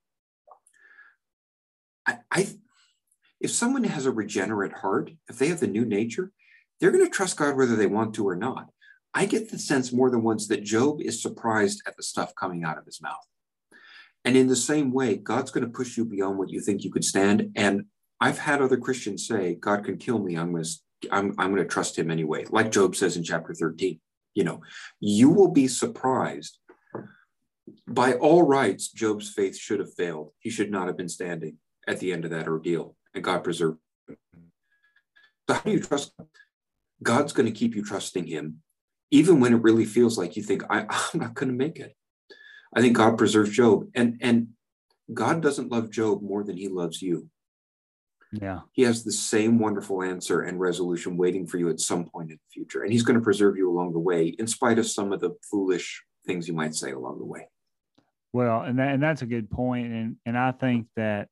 I, 2.06 2.18
I 2.30 2.49
if 3.44 3.50
someone 3.50 3.84
has 3.84 4.06
a 4.06 4.10
regenerate 4.10 4.72
heart, 4.72 5.10
if 5.28 5.38
they 5.38 5.48
have 5.48 5.60
the 5.60 5.66
new 5.66 5.84
nature, 5.84 6.32
they're 6.80 6.90
going 6.90 7.04
to 7.04 7.10
trust 7.10 7.36
God 7.36 7.58
whether 7.58 7.76
they 7.76 7.86
want 7.86 8.14
to 8.14 8.26
or 8.26 8.34
not. 8.34 8.70
I 9.12 9.26
get 9.26 9.50
the 9.50 9.58
sense 9.58 9.92
more 9.92 10.08
than 10.08 10.22
once 10.22 10.48
that 10.48 10.64
Job 10.64 11.02
is 11.02 11.20
surprised 11.20 11.82
at 11.86 11.94
the 11.98 12.02
stuff 12.02 12.34
coming 12.34 12.64
out 12.64 12.78
of 12.78 12.86
his 12.86 13.02
mouth. 13.02 13.28
And 14.24 14.34
in 14.34 14.48
the 14.48 14.56
same 14.56 14.92
way, 14.92 15.16
God's 15.16 15.50
going 15.50 15.66
to 15.66 15.70
push 15.70 15.98
you 15.98 16.06
beyond 16.06 16.38
what 16.38 16.48
you 16.48 16.62
think 16.62 16.84
you 16.84 16.90
could 16.90 17.04
stand. 17.04 17.50
And 17.54 17.84
I've 18.18 18.38
had 18.38 18.62
other 18.62 18.78
Christians 18.78 19.28
say, 19.28 19.56
God 19.56 19.84
can 19.84 19.98
kill 19.98 20.20
me. 20.20 20.36
I'm 20.36 20.52
going 20.52 20.64
to, 20.64 20.70
I'm, 21.12 21.34
I'm 21.38 21.50
going 21.50 21.62
to 21.62 21.68
trust 21.68 21.98
him 21.98 22.10
anyway. 22.10 22.46
Like 22.48 22.72
Job 22.72 22.96
says 22.96 23.18
in 23.18 23.24
chapter 23.24 23.52
13, 23.52 24.00
you 24.34 24.44
know, 24.44 24.62
you 25.00 25.28
will 25.28 25.50
be 25.50 25.68
surprised. 25.68 26.58
By 27.86 28.14
all 28.14 28.42
rights, 28.42 28.90
Job's 28.90 29.28
faith 29.28 29.58
should 29.58 29.80
have 29.80 29.92
failed. 29.92 30.32
He 30.38 30.48
should 30.48 30.70
not 30.70 30.86
have 30.86 30.96
been 30.96 31.10
standing 31.10 31.58
at 31.86 32.00
the 32.00 32.10
end 32.10 32.24
of 32.24 32.30
that 32.30 32.48
ordeal, 32.48 32.96
God 33.23 33.44
preserved 33.44 33.78
him. 34.09 34.16
So 35.49 35.54
how 35.54 35.61
do 35.61 35.71
you 35.71 35.80
trust 35.80 36.12
God? 36.18 36.28
God's 37.02 37.33
going 37.33 37.47
to 37.47 37.52
keep 37.52 37.75
you 37.75 37.85
trusting 37.85 38.26
him, 38.26 38.62
even 39.11 39.40
when 39.40 39.52
it 39.52 39.62
really 39.62 39.85
feels 39.85 40.16
like 40.16 40.37
you 40.37 40.42
think, 40.42 40.64
I, 40.71 40.80
am 41.14 41.21
not 41.21 41.35
going 41.35 41.49
to 41.49 41.54
make 41.54 41.78
it. 41.78 41.94
I 42.75 42.80
think 42.80 42.97
God 42.97 43.18
preserves 43.18 43.50
Job. 43.50 43.88
And, 43.94 44.18
and 44.21 44.49
God 45.12 45.42
doesn't 45.42 45.71
love 45.71 45.90
Job 45.90 46.23
more 46.23 46.42
than 46.42 46.56
he 46.56 46.68
loves 46.68 47.02
you. 47.02 47.28
Yeah. 48.33 48.61
He 48.73 48.83
has 48.83 49.04
the 49.04 49.12
same 49.12 49.59
wonderful 49.59 50.02
answer 50.02 50.40
and 50.42 50.59
resolution 50.59 51.16
waiting 51.16 51.47
for 51.47 51.59
you 51.59 51.68
at 51.71 51.78
some 51.78 52.04
point 52.04 52.30
in 52.30 52.37
the 52.37 52.52
future. 52.52 52.83
And 52.83 52.92
he's 52.92 53.04
going 53.04 53.18
to 53.18 53.23
preserve 53.23 53.56
you 53.56 53.71
along 53.71 53.92
the 53.92 54.00
way, 54.00 54.28
in 54.28 54.47
spite 54.47 54.78
of 54.78 54.88
some 54.88 55.12
of 55.12 55.21
the 55.21 55.37
foolish 55.49 56.02
things 56.26 56.49
you 56.49 56.54
might 56.54 56.75
say 56.75 56.90
along 56.90 57.18
the 57.18 57.25
way. 57.25 57.49
Well, 58.33 58.62
and 58.62 58.78
that, 58.80 58.94
and 58.94 59.02
that's 59.02 59.23
a 59.23 59.26
good 59.26 59.49
point. 59.50 59.92
And, 59.92 60.16
and 60.26 60.37
I 60.37 60.50
think 60.50 60.88
that 60.97 61.28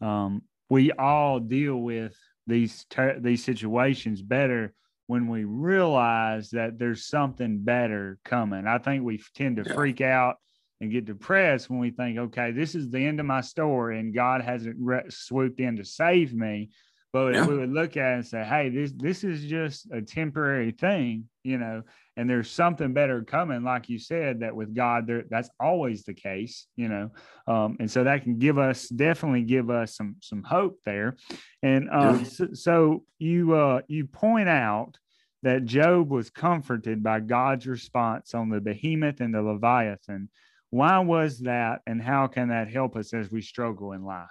um, 0.00 0.42
we 0.68 0.92
all 0.92 1.40
deal 1.40 1.76
with 1.76 2.16
these, 2.46 2.84
ter- 2.90 3.20
these 3.20 3.44
situations 3.44 4.22
better 4.22 4.74
when 5.06 5.28
we 5.28 5.44
realize 5.44 6.50
that 6.50 6.78
there's 6.78 7.06
something 7.06 7.60
better 7.60 8.18
coming. 8.24 8.66
I 8.66 8.78
think 8.78 9.04
we 9.04 9.22
tend 9.34 9.56
to 9.56 9.64
yeah. 9.66 9.74
freak 9.74 10.00
out 10.00 10.36
and 10.80 10.90
get 10.90 11.04
depressed 11.04 11.70
when 11.70 11.78
we 11.78 11.90
think, 11.90 12.18
okay, 12.18 12.50
this 12.50 12.74
is 12.74 12.90
the 12.90 13.06
end 13.06 13.20
of 13.20 13.26
my 13.26 13.40
story 13.40 13.98
and 13.98 14.14
God 14.14 14.42
hasn't 14.42 14.76
re- 14.78 15.04
swooped 15.08 15.60
in 15.60 15.76
to 15.76 15.84
save 15.84 16.34
me. 16.34 16.70
But 17.16 17.32
yeah. 17.32 17.46
we 17.46 17.56
would 17.56 17.72
look 17.72 17.96
at 17.96 18.12
it 18.12 18.14
and 18.16 18.26
say, 18.26 18.44
hey, 18.44 18.68
this 18.68 18.92
this 18.94 19.24
is 19.24 19.42
just 19.46 19.90
a 19.90 20.02
temporary 20.02 20.70
thing, 20.70 21.24
you 21.44 21.56
know, 21.56 21.82
and 22.14 22.28
there's 22.28 22.50
something 22.50 22.92
better 22.92 23.22
coming, 23.22 23.64
like 23.64 23.88
you 23.88 23.98
said, 23.98 24.40
that 24.40 24.54
with 24.54 24.74
God, 24.74 25.06
there 25.06 25.24
that's 25.30 25.48
always 25.58 26.04
the 26.04 26.12
case, 26.12 26.66
you 26.76 26.88
know, 26.88 27.10
um, 27.46 27.78
and 27.80 27.90
so 27.90 28.04
that 28.04 28.22
can 28.22 28.38
give 28.38 28.58
us 28.58 28.86
definitely 28.90 29.44
give 29.44 29.70
us 29.70 29.96
some 29.96 30.16
some 30.20 30.42
hope 30.42 30.78
there. 30.84 31.16
And 31.62 31.88
uh, 31.88 32.18
yeah. 32.18 32.24
so, 32.24 32.48
so, 32.52 33.04
you 33.18 33.54
uh, 33.54 33.80
you 33.88 34.04
point 34.04 34.50
out 34.50 34.98
that 35.42 35.64
Job 35.64 36.10
was 36.10 36.28
comforted 36.28 37.02
by 37.02 37.20
God's 37.20 37.66
response 37.66 38.34
on 38.34 38.50
the 38.50 38.60
behemoth 38.60 39.22
and 39.22 39.34
the 39.34 39.40
leviathan. 39.40 40.28
Why 40.68 40.98
was 40.98 41.38
that, 41.38 41.80
and 41.86 42.02
how 42.02 42.26
can 42.26 42.48
that 42.48 42.70
help 42.70 42.94
us 42.94 43.14
as 43.14 43.30
we 43.30 43.40
struggle 43.40 43.92
in 43.92 44.04
life? 44.04 44.28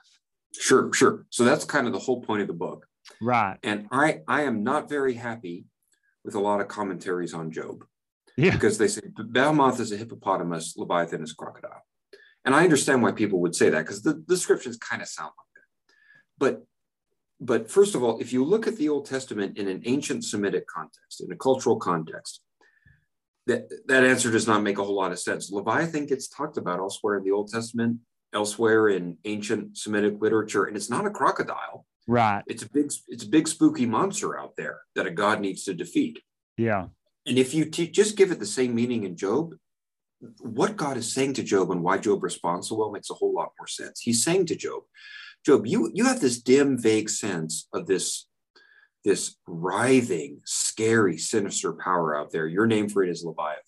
Sure, 0.60 0.92
sure. 0.94 1.26
So 1.30 1.44
that's 1.44 1.66
kind 1.66 1.88
of 1.88 1.94
the 1.94 2.00
whole 2.00 2.22
point 2.22 2.42
of 2.42 2.48
the 2.48 2.54
book. 2.54 2.88
Right. 3.22 3.58
And 3.64 3.88
I 3.92 4.22
I 4.28 4.44
am 4.44 4.64
not 4.64 4.90
very 4.90 5.14
happy 5.14 5.66
with 6.24 6.36
a 6.36 6.40
lot 6.40 6.62
of 6.62 6.68
commentaries 6.68 7.34
on 7.34 7.52
Job. 7.52 7.86
Yeah. 8.38 8.52
Because 8.52 8.78
they 8.78 8.88
say 8.88 9.02
Behemoth 9.16 9.80
is 9.80 9.92
a 9.92 9.98
hippopotamus, 9.98 10.76
Leviathan 10.78 11.24
is 11.24 11.34
crocodile. 11.34 11.84
And 12.44 12.54
I 12.54 12.64
understand 12.64 13.02
why 13.02 13.12
people 13.12 13.42
would 13.42 13.56
say 13.56 13.70
that 13.70 13.82
because 13.82 14.04
the, 14.04 14.14
the 14.14 14.36
descriptions 14.36 14.78
kind 14.78 15.02
of 15.02 15.08
sound 15.08 15.32
like 15.38 15.54
that. 15.56 15.94
But 16.38 16.66
but 17.40 17.70
first 17.70 17.96
of 17.96 18.04
all, 18.04 18.20
if 18.20 18.32
you 18.32 18.44
look 18.44 18.68
at 18.68 18.78
the 18.78 18.90
Old 18.90 19.06
Testament 19.06 19.58
in 19.58 19.68
an 19.68 19.82
ancient 19.86 20.24
Semitic 20.24 20.68
context, 20.68 21.22
in 21.22 21.32
a 21.32 21.36
cultural 21.36 21.78
context, 21.78 22.42
that, 23.48 23.70
that 23.88 24.04
answer 24.04 24.32
does 24.32 24.48
not 24.48 24.64
make 24.64 24.78
a 24.78 24.84
whole 24.84 24.96
lot 24.96 25.12
of 25.12 25.20
sense. 25.20 25.52
Leviathan 25.52 26.06
gets 26.06 26.28
talked 26.28 26.58
about 26.58 26.80
elsewhere 26.80 27.18
in 27.18 27.24
the 27.24 27.32
Old 27.32 27.50
Testament, 27.50 28.00
elsewhere 28.36 28.90
in 28.90 29.18
ancient 29.26 29.78
Semitic 29.78 30.22
literature, 30.22 30.66
and 30.66 30.76
it's 30.76 30.90
not 30.90 31.08
a 31.08 31.10
crocodile. 31.10 31.86
Right. 32.08 32.44
It's 32.46 32.62
a 32.62 32.70
big, 32.70 32.92
it's 33.08 33.24
a 33.24 33.30
big 33.30 33.48
spooky 33.48 33.86
monster 33.86 34.38
out 34.40 34.56
there 34.58 34.82
that 34.96 35.08
a 35.08 35.12
god 35.12 35.40
needs 35.40 35.64
to 35.64 35.74
defeat. 35.74 36.22
Yeah. 36.58 36.88
And 37.26 37.40
if 37.40 37.54
you 37.56 37.66
just 37.66 38.18
give 38.18 38.32
it 38.32 38.40
the 38.40 38.46
same 38.46 38.76
meaning 38.76 39.04
in 39.04 39.18
Job, 39.18 39.56
what 40.40 40.76
God 40.76 40.98
is 40.98 41.12
saying 41.12 41.34
to 41.34 41.44
Job 41.44 41.72
and 41.72 41.82
why 41.82 41.98
Job 41.98 42.24
responds 42.24 42.70
so 42.70 42.76
well 42.76 42.92
makes 42.92 43.10
a 43.10 43.16
whole 43.16 43.34
lot 43.34 43.54
more 43.60 43.68
sense. 43.68 44.02
He's 44.02 44.24
saying 44.24 44.46
to 44.48 44.56
Job, 44.56 44.84
Job, 45.46 45.66
you, 45.66 45.92
you 45.94 46.06
have 46.06 46.22
this 46.22 46.40
dim, 46.40 46.78
vague 46.78 47.10
sense 47.10 47.68
of 47.74 47.88
this, 47.88 48.28
this 49.04 49.38
writhing, 49.48 50.42
scary, 50.46 51.18
sinister 51.18 51.74
power 51.74 52.16
out 52.16 52.32
there. 52.32 52.48
Your 52.48 52.68
name 52.68 52.90
for 52.90 53.04
it 53.04 53.10
is 53.10 53.24
Leviathan. 53.24 53.62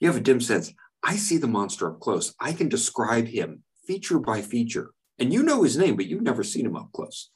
You 0.00 0.08
have 0.08 0.16
a 0.16 0.20
dim 0.20 0.40
sense. 0.40 0.72
I 1.02 1.16
see 1.16 1.36
the 1.36 1.46
monster 1.46 1.90
up 1.90 2.00
close. 2.00 2.34
I 2.40 2.52
can 2.52 2.68
describe 2.68 3.26
him 3.26 3.62
feature 3.88 4.20
by 4.20 4.42
feature. 4.42 4.90
And 5.18 5.32
you 5.32 5.42
know 5.42 5.62
his 5.64 5.76
name, 5.76 5.96
but 5.96 6.06
you've 6.06 6.22
never 6.22 6.44
seen 6.44 6.66
him 6.66 6.76
up 6.76 6.92
close. 6.92 7.30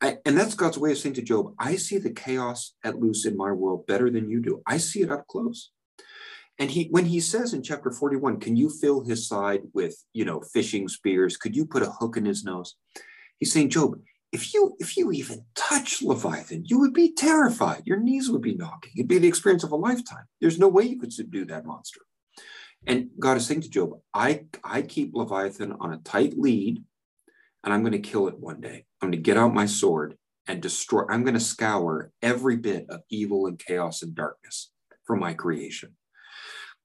I, 0.00 0.16
and 0.24 0.38
that's 0.38 0.54
God's 0.54 0.78
way 0.78 0.92
of 0.92 0.98
saying 0.98 1.16
to 1.16 1.22
Job, 1.22 1.52
I 1.58 1.76
see 1.76 1.98
the 1.98 2.12
chaos 2.12 2.72
at 2.82 2.98
loose 2.98 3.26
in 3.26 3.36
my 3.36 3.52
world 3.52 3.86
better 3.86 4.08
than 4.08 4.30
you 4.30 4.40
do. 4.40 4.62
I 4.66 4.78
see 4.78 5.02
it 5.02 5.10
up 5.10 5.26
close. 5.26 5.70
And 6.58 6.70
he, 6.70 6.88
when 6.90 7.06
he 7.06 7.20
says 7.20 7.52
in 7.52 7.62
chapter 7.62 7.90
41, 7.90 8.40
can 8.40 8.56
you 8.56 8.70
fill 8.70 9.02
his 9.02 9.26
side 9.28 9.62
with, 9.74 9.96
you 10.14 10.24
know, 10.24 10.40
fishing 10.40 10.88
spears? 10.88 11.36
Could 11.36 11.56
you 11.56 11.66
put 11.66 11.82
a 11.82 11.90
hook 11.90 12.16
in 12.16 12.24
his 12.24 12.44
nose? 12.44 12.76
He's 13.38 13.52
saying, 13.52 13.70
Job, 13.70 13.98
if 14.32 14.54
you 14.54 14.76
if 14.78 14.96
you 14.96 15.10
even 15.10 15.44
touch 15.56 16.02
Leviathan, 16.02 16.64
you 16.66 16.78
would 16.78 16.94
be 16.94 17.12
terrified. 17.12 17.82
Your 17.84 17.98
knees 17.98 18.30
would 18.30 18.42
be 18.42 18.54
knocking. 18.54 18.92
It'd 18.96 19.08
be 19.08 19.18
the 19.18 19.26
experience 19.26 19.64
of 19.64 19.72
a 19.72 19.76
lifetime. 19.76 20.24
There's 20.40 20.58
no 20.58 20.68
way 20.68 20.84
you 20.84 21.00
could 21.00 21.12
subdue 21.12 21.46
that 21.46 21.66
monster. 21.66 22.00
And 22.86 23.10
God 23.18 23.36
is 23.36 23.46
saying 23.46 23.62
to 23.62 23.70
Job, 23.70 24.00
I, 24.14 24.46
I 24.64 24.82
keep 24.82 25.14
Leviathan 25.14 25.76
on 25.80 25.92
a 25.92 25.98
tight 25.98 26.38
lead 26.38 26.82
and 27.62 27.74
I'm 27.74 27.82
going 27.82 27.92
to 27.92 27.98
kill 27.98 28.28
it 28.28 28.38
one 28.38 28.60
day. 28.60 28.86
I'm 29.00 29.10
going 29.10 29.12
to 29.12 29.18
get 29.18 29.36
out 29.36 29.54
my 29.54 29.66
sword 29.66 30.16
and 30.46 30.62
destroy, 30.62 31.04
I'm 31.08 31.22
going 31.22 31.34
to 31.34 31.40
scour 31.40 32.10
every 32.22 32.56
bit 32.56 32.86
of 32.88 33.02
evil 33.10 33.46
and 33.46 33.58
chaos 33.58 34.02
and 34.02 34.14
darkness 34.14 34.72
from 35.04 35.20
my 35.20 35.34
creation. 35.34 35.96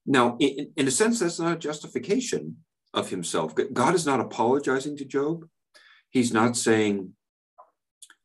Now, 0.04 0.36
in, 0.38 0.72
in 0.76 0.86
a 0.86 0.90
sense, 0.90 1.18
that's 1.18 1.40
not 1.40 1.54
a 1.54 1.58
justification 1.58 2.58
of 2.94 3.10
himself. 3.10 3.54
God 3.72 3.94
is 3.94 4.06
not 4.06 4.20
apologizing 4.20 4.96
to 4.98 5.04
Job. 5.04 5.46
He's 6.10 6.32
not 6.32 6.56
saying, 6.56 7.12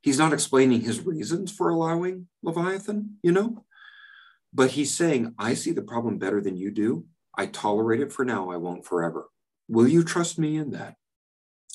he's 0.02 0.20
not 0.20 0.34
explaining 0.34 0.82
his 0.82 1.06
reasons 1.06 1.52
for 1.52 1.70
allowing 1.70 2.28
Leviathan, 2.44 3.18
you 3.24 3.32
know? 3.32 3.66
But 4.54 4.72
he's 4.72 4.94
saying, 4.94 5.34
I 5.40 5.54
see 5.54 5.72
the 5.72 5.82
problem 5.82 6.18
better 6.18 6.42
than 6.42 6.58
you 6.58 6.72
do. 6.72 7.06
I 7.36 7.46
tolerate 7.46 8.02
it 8.02 8.12
for 8.12 8.26
now, 8.26 8.50
I 8.50 8.58
won't 8.58 8.86
forever. 8.86 9.30
Will 9.68 9.88
you 9.88 10.04
trust 10.04 10.38
me 10.38 10.58
in 10.58 10.72
that? 10.72 10.96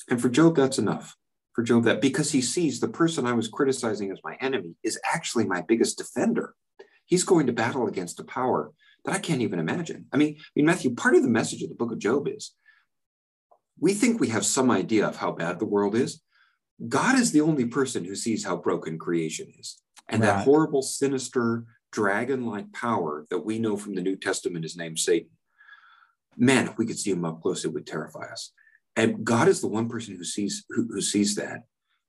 And 0.09 0.21
for 0.21 0.29
Job, 0.29 0.55
that's 0.55 0.77
enough. 0.77 1.15
For 1.53 1.63
Job, 1.63 1.83
that 1.85 2.01
because 2.01 2.31
he 2.31 2.41
sees 2.41 2.79
the 2.79 2.87
person 2.87 3.25
I 3.25 3.33
was 3.33 3.47
criticizing 3.47 4.11
as 4.11 4.19
my 4.23 4.37
enemy 4.39 4.75
is 4.83 4.99
actually 5.11 5.45
my 5.45 5.61
biggest 5.61 5.97
defender. 5.97 6.53
He's 7.05 7.23
going 7.23 7.47
to 7.47 7.53
battle 7.53 7.87
against 7.87 8.19
a 8.19 8.23
power 8.23 8.71
that 9.05 9.15
I 9.15 9.19
can't 9.19 9.41
even 9.41 9.59
imagine. 9.59 10.05
I 10.11 10.17
mean, 10.17 10.35
I 10.37 10.43
mean, 10.55 10.65
Matthew, 10.65 10.93
part 10.93 11.15
of 11.15 11.23
the 11.23 11.29
message 11.29 11.63
of 11.63 11.69
the 11.69 11.75
book 11.75 11.91
of 11.91 11.99
Job 11.99 12.27
is 12.27 12.53
we 13.79 13.93
think 13.93 14.19
we 14.19 14.29
have 14.29 14.45
some 14.45 14.69
idea 14.69 15.07
of 15.07 15.17
how 15.17 15.31
bad 15.31 15.59
the 15.59 15.65
world 15.65 15.95
is. 15.95 16.21
God 16.87 17.17
is 17.19 17.31
the 17.31 17.41
only 17.41 17.65
person 17.65 18.05
who 18.05 18.15
sees 18.15 18.45
how 18.45 18.57
broken 18.57 18.99
creation 18.99 19.51
is. 19.57 19.81
And 20.09 20.21
right. 20.21 20.27
that 20.27 20.43
horrible, 20.45 20.81
sinister, 20.81 21.65
dragon 21.91 22.45
like 22.45 22.71
power 22.73 23.25
that 23.29 23.39
we 23.39 23.59
know 23.59 23.77
from 23.77 23.95
the 23.95 24.01
New 24.01 24.15
Testament 24.15 24.65
is 24.65 24.77
named 24.77 24.99
Satan. 24.99 25.29
Man, 26.37 26.67
if 26.67 26.77
we 26.77 26.85
could 26.85 26.99
see 26.99 27.11
him 27.11 27.25
up 27.25 27.41
close, 27.41 27.65
it 27.65 27.73
would 27.73 27.87
terrify 27.87 28.31
us. 28.31 28.51
And 28.95 29.23
god 29.23 29.47
is 29.47 29.61
the 29.61 29.67
one 29.67 29.89
person 29.89 30.15
who 30.15 30.23
sees 30.23 30.65
who, 30.69 30.87
who 30.91 31.01
sees 31.01 31.35
that. 31.35 31.63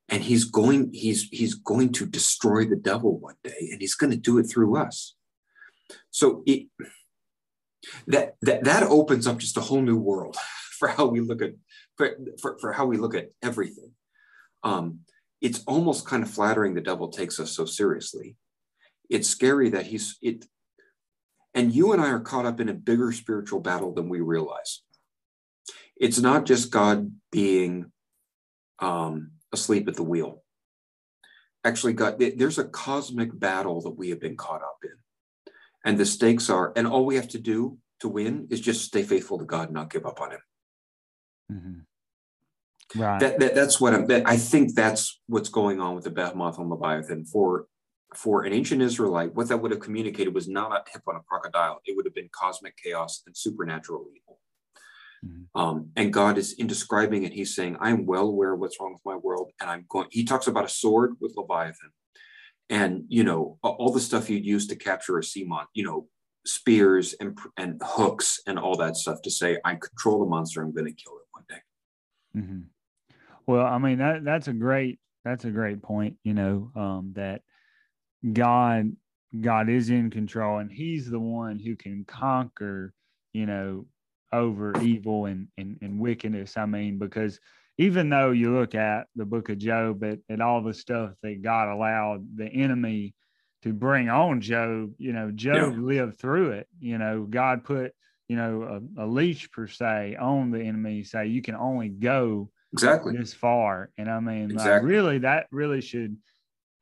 And 0.09 0.23
he's 0.23 0.45
going 0.45 0.91
he's 0.93 1.29
he's 1.31 1.55
going 1.55 1.93
to 1.93 2.07
destroy 2.07 2.65
the 2.65 2.77
devil 2.77 3.19
one 3.19 3.37
day 3.45 3.69
and 3.73 3.81
he's 3.81 3.95
going 3.95 4.11
to 4.11 4.17
do 4.17 4.39
it 4.39 4.45
through 4.45 4.77
us. 4.77 5.15
So 6.11 6.43
it, 6.47 6.67
that 8.07 8.37
that 8.43 8.65
that 8.65 8.83
opens 8.85 9.27
up 9.27 9.39
just 9.39 9.57
a 9.57 9.63
whole 9.63 9.83
new 9.83 9.99
world 9.99 10.37
for 10.79 10.89
how 10.89 11.07
we 11.07 11.21
look 11.21 11.43
at 11.43 11.53
for, 11.97 12.17
for, 12.41 12.59
for 12.59 12.73
how 12.73 12.87
we 12.87 12.97
look 12.97 13.15
at 13.15 13.31
everything. 13.43 13.93
Um, 14.63 15.01
it's 15.41 15.63
almost 15.67 16.07
kind 16.07 16.23
of 16.23 16.31
flattering 16.31 16.75
the 16.75 16.81
devil 16.81 17.09
takes 17.09 17.39
us 17.39 17.53
so 17.53 17.65
seriously. 17.65 18.37
It's 19.11 19.29
scary 19.29 19.71
that 19.71 19.87
he's 19.87 20.17
it, 20.23 20.45
and 21.59 21.75
you 21.75 21.93
and 21.93 22.01
I 22.01 22.11
are 22.11 22.21
caught 22.21 22.47
up 22.47 22.61
in 22.61 22.69
a 22.69 22.75
bigger 22.75 23.11
spiritual 23.11 23.59
battle 23.59 23.93
than 23.93 24.09
we 24.09 24.21
realize. 24.21 24.83
It's 25.97 26.21
not 26.21 26.47
just 26.47 26.71
God 26.71 27.11
being 27.33 27.91
um, 28.79 29.33
asleep 29.53 29.89
at 29.89 29.97
the 29.97 30.05
wheel. 30.05 30.45
Actually, 31.65 31.95
God, 31.95 32.23
there's 32.37 32.59
a 32.59 32.65
cosmic 32.65 33.37
battle 33.37 33.81
that 33.81 33.99
we 33.99 34.11
have 34.11 34.21
been 34.21 34.37
caught 34.37 34.63
up 34.63 34.79
in. 34.85 34.93
And 35.85 35.99
the 35.99 36.07
stakes 36.07 36.49
are, 36.49 36.73
and 36.77 36.87
all 36.87 37.05
we 37.05 37.17
have 37.17 37.29
to 37.31 37.39
do 37.39 37.79
to 38.01 38.09
win 38.09 38.47
is 38.51 38.61
just 38.61 38.85
stay 38.85 39.03
faithful 39.03 39.39
to 39.39 39.45
God 39.45 39.65
and 39.65 39.75
not 39.75 39.91
give 39.91 40.07
up 40.07 40.21
on 40.21 40.31
Him. 40.31 40.41
Mm-hmm. 41.53 43.01
Right. 43.01 43.19
That, 43.19 43.41
that, 43.41 43.55
that's 43.57 43.81
what 43.81 43.95
I'm, 43.95 44.07
that, 44.07 44.29
I 44.29 44.37
think 44.37 44.77
that's 44.77 45.21
what's 45.27 45.49
going 45.49 45.81
on 45.81 45.97
with 45.97 46.05
the 46.05 46.11
Behemoth 46.11 46.59
and 46.59 46.71
Leviathan. 46.71 47.25
For 47.25 47.67
for 48.15 48.45
an 48.45 48.53
ancient 48.53 48.81
Israelite, 48.83 49.35
what 49.35 49.49
that 49.49 49.59
would 49.59 49.71
have 49.71 49.81
communicated 49.81 50.35
was 50.35 50.49
not 50.49 50.73
a 50.73 50.91
hip 50.91 51.03
on 51.07 51.17
a 51.17 51.21
crocodile. 51.21 51.81
It 51.85 51.95
would 51.97 52.07
have 52.07 52.15
been 52.15 52.31
cosmic 52.33 52.77
chaos 52.83 53.23
and 53.27 53.37
supernatural 53.37 54.07
evil. 54.15 54.39
Mm-hmm. 55.25 55.61
Um, 55.61 55.91
and 55.97 56.13
God 56.13 56.39
is 56.39 56.53
in 56.55 56.67
describing 56.67 57.25
it, 57.25 57.33
he's 57.33 57.55
saying, 57.55 57.77
I'm 57.81 58.07
well 58.07 58.29
aware 58.29 58.55
of 58.55 58.61
what's 58.61 58.81
wrong 58.81 58.93
with 58.93 59.05
my 59.05 59.17
world. 59.17 59.51
And 59.61 59.69
I'm 59.69 59.85
going, 59.89 60.09
he 60.11 60.25
talks 60.25 60.47
about 60.47 60.65
a 60.65 60.69
sword 60.69 61.15
with 61.21 61.35
Leviathan 61.37 61.91
and, 62.71 63.05
you 63.09 63.25
know, 63.25 63.59
all 63.63 63.93
the 63.93 64.01
stuff 64.01 64.31
you'd 64.31 64.47
use 64.47 64.67
to 64.69 64.77
capture 64.77 65.19
a 65.19 65.25
sea 65.25 65.45
monster, 65.45 65.71
you 65.75 65.85
know, 65.85 66.07
spears 66.47 67.15
and, 67.21 67.37
and 67.57 67.81
hooks 67.85 68.41
and 68.47 68.59
all 68.59 68.77
that 68.77 68.97
stuff 68.97 69.21
to 69.23 69.31
say, 69.31 69.59
I 69.65 69.75
control 69.75 70.21
the 70.21 70.27
monster. 70.27 70.63
I'm 70.63 70.73
going 70.73 70.87
to 70.87 70.93
kill 70.93 71.15
it 71.17 71.27
one 71.33 71.45
day. 71.49 71.63
Mm-hmm. 72.37 72.61
Well, 73.47 73.67
I 73.67 73.79
mean, 73.79 73.99
that, 73.99 74.25
that's 74.25 74.49
a 74.49 74.53
great, 74.53 74.99
that's 75.25 75.45
a 75.45 75.51
great 75.51 75.83
point, 75.83 76.17
you 76.23 76.33
know, 76.33 76.71
um, 76.77 77.13
that 77.17 77.43
God, 78.33 78.93
God 79.41 79.69
is 79.69 79.91
in 79.91 80.11
control 80.11 80.59
and 80.59 80.71
he's 80.71 81.11
the 81.11 81.21
one 81.21 81.59
who 81.59 81.77
can 81.77 82.05
conquer, 82.05 82.93
you 83.33 83.47
know, 83.47 83.87
over 84.33 84.79
evil 84.83 85.27
and, 85.27 85.49
and, 85.57 85.79
and 85.81 85.99
wickedness. 85.99 86.57
I 86.57 86.67
mean, 86.67 86.99
because 86.99 87.39
even 87.79 88.11
though 88.11 88.33
you 88.33 88.53
look 88.53 88.75
at 88.75 89.07
the 89.15 89.25
book 89.25 89.49
of 89.49 89.59
Job 89.59 90.03
at, 90.03 90.19
at 90.29 90.41
all 90.41 90.63
the 90.63 90.75
stuff 90.75 91.13
that 91.23 91.43
God 91.43 91.69
allowed 91.69 92.37
the 92.37 92.47
enemy 92.47 93.15
to 93.63 93.73
bring 93.73 94.09
on 94.09 94.41
Job, 94.41 94.93
you 94.99 95.13
know, 95.13 95.31
Job 95.31 95.75
yeah. 95.75 95.79
lived 95.79 96.19
through 96.19 96.51
it. 96.53 96.69
You 96.81 96.99
know, 96.99 97.27
God 97.29 97.65
put, 97.65 97.93
you 98.29 98.37
know, 98.37 98.83
a, 98.99 99.05
a, 99.05 99.07
leash 99.07 99.51
per 99.51 99.69
se 99.69 100.17
on 100.21 100.51
the 100.51 100.61
enemy, 100.61 101.05
say 101.05 101.27
you 101.27 101.41
can 101.41 101.55
only 101.55 101.89
go 101.89 102.51
exactly 102.73 103.17
this 103.17 103.33
far. 103.33 103.91
And 103.97 104.11
I 104.11 104.21
mean, 104.21 104.51
exactly. 104.51 104.73
like, 104.73 104.83
really, 104.83 105.19
that 105.19 105.47
really 105.51 105.81
should 105.81 106.17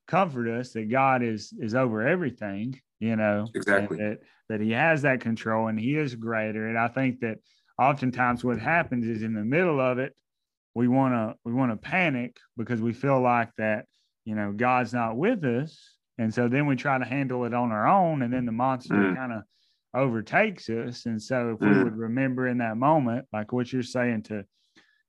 comfort 0.07 0.49
us 0.49 0.73
that 0.73 0.91
God 0.91 1.23
is 1.23 1.53
is 1.59 1.75
over 1.75 2.07
everything, 2.07 2.81
you 3.01 3.17
know, 3.17 3.47
exactly 3.55 3.99
that 3.99 4.19
that 4.49 4.61
He 4.61 4.73
has 4.73 5.03
that 5.03 5.21
control 5.21 5.69
and 5.69 5.79
He 5.79 5.97
is 5.97 6.15
greater. 6.15 6.69
And 6.69 6.79
I 6.79 6.89
think 6.89 7.21
that 7.21 7.39
oftentimes 7.79 8.45
what 8.45 8.59
happens 8.59 9.07
is 9.07 9.23
in 9.23 9.35
the 9.35 9.45
middle 9.45 9.81
of 9.81 9.99
it, 9.99 10.15
we 10.75 10.89
want 10.89 11.15
to 11.15 11.35
we 11.45 11.53
want 11.53 11.73
to 11.73 11.77
panic 11.77 12.37
because 12.57 12.81
we 12.81 12.93
feel 12.93 13.21
like 13.21 13.51
that 13.59 13.87
you 14.25 14.35
know 14.35 14.53
God's 14.53 14.93
not 14.93 15.17
with 15.17 15.45
us, 15.45 15.97
and 16.19 16.33
so 16.33 16.49
then 16.49 16.67
we 16.67 16.77
try 16.77 16.99
to 16.99 17.05
handle 17.05 17.45
it 17.45 17.55
on 17.55 17.73
our 17.73 17.87
own, 17.87 18.23
and 18.23 18.33
then 18.33 18.47
the 18.47 18.53
monster 18.53 18.95
mm. 18.95 19.17
kind 19.17 19.33
of 19.33 19.43
overtakes 19.95 20.69
us. 20.69 21.07
And 21.07 21.21
so 21.21 21.55
if 21.55 21.59
mm. 21.59 21.75
we 21.75 21.85
would 21.85 21.97
remember 21.97 22.47
in 22.47 22.59
that 22.59 22.77
moment, 22.77 23.27
like 23.33 23.53
what 23.53 23.73
you're 23.73 23.83
saying, 23.83 24.25
to 24.25 24.45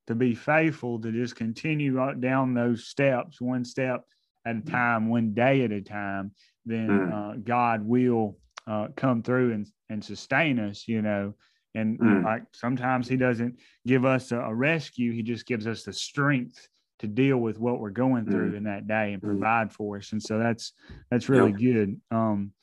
to 0.07 0.15
be 0.15 0.33
faithful, 0.33 0.99
to 1.01 1.11
just 1.11 1.35
continue 1.35 1.97
down 2.19 2.53
those 2.53 2.85
steps, 2.85 3.41
one 3.41 3.65
step 3.65 4.05
at 4.47 4.55
a 4.55 4.61
time, 4.61 5.09
one 5.09 5.33
day 5.33 5.63
at 5.63 5.71
a 5.71 5.81
time, 5.81 6.31
then 6.65 6.87
mm. 6.87 7.13
uh, 7.13 7.37
God 7.43 7.85
will 7.85 8.37
uh, 8.65 8.87
come 8.95 9.21
through 9.21 9.53
and, 9.53 9.67
and 9.89 10.03
sustain 10.03 10.59
us, 10.59 10.87
you 10.87 11.01
know. 11.01 11.33
And 11.75 11.99
mm. 11.99 12.23
like 12.23 12.43
sometimes 12.53 13.07
He 13.07 13.17
doesn't 13.17 13.59
give 13.85 14.05
us 14.05 14.31
a, 14.31 14.39
a, 14.39 14.53
rescue, 14.53 15.11
He 15.11 15.21
just 15.21 15.45
gives 15.45 15.67
us 15.67 15.83
the 15.83 15.93
strength 15.93 16.67
to 16.99 17.07
deal 17.07 17.37
with 17.37 17.59
what 17.59 17.79
we're 17.79 17.89
going 17.89 18.25
through 18.25 18.53
mm. 18.53 18.57
in 18.57 18.63
that 18.63 18.87
day 18.87 19.13
and 19.13 19.21
mm. 19.21 19.25
provide 19.25 19.71
for 19.71 19.97
us. 19.97 20.11
And 20.13 20.23
so 20.23 20.39
that's 20.39 20.73
that's 21.11 21.29
really 21.29 21.51
yep. 21.51 21.59
good. 21.59 22.01
Um, 22.09 22.53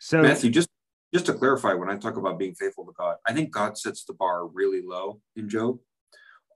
so 0.00 0.22
Matthew, 0.22 0.50
just 0.50 0.68
just 1.12 1.26
to 1.26 1.34
clarify, 1.34 1.74
when 1.74 1.90
I 1.90 1.96
talk 1.96 2.16
about 2.16 2.38
being 2.38 2.54
faithful 2.54 2.86
to 2.86 2.92
God, 2.96 3.16
I 3.26 3.32
think 3.32 3.50
God 3.50 3.76
sets 3.76 4.04
the 4.04 4.14
bar 4.14 4.46
really 4.46 4.80
low 4.82 5.20
in 5.36 5.48
Job. 5.48 5.78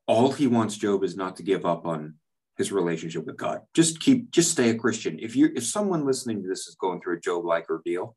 All 0.07 0.33
He 0.33 0.47
wants 0.47 0.77
Job 0.77 1.03
is 1.03 1.17
not 1.17 1.37
to 1.37 1.43
give 1.43 1.67
up 1.67 1.87
on 1.87 2.15
his 2.57 2.73
relationship 2.73 3.27
with 3.27 3.37
God. 3.37 3.61
Just 3.75 4.01
keep, 4.01 4.31
just 4.31 4.51
stay 4.51 4.71
a 4.71 4.75
Christian. 4.75 5.19
If 5.21 5.37
you, 5.37 5.51
if 5.55 5.65
someone 5.65 6.07
listening 6.07 6.43
to 6.43 6.49
this 6.49 6.67
is 6.67 6.75
going 6.75 7.01
through 7.01 7.19
a 7.19 7.21
Job-like 7.21 7.69
ordeal, 7.69 8.17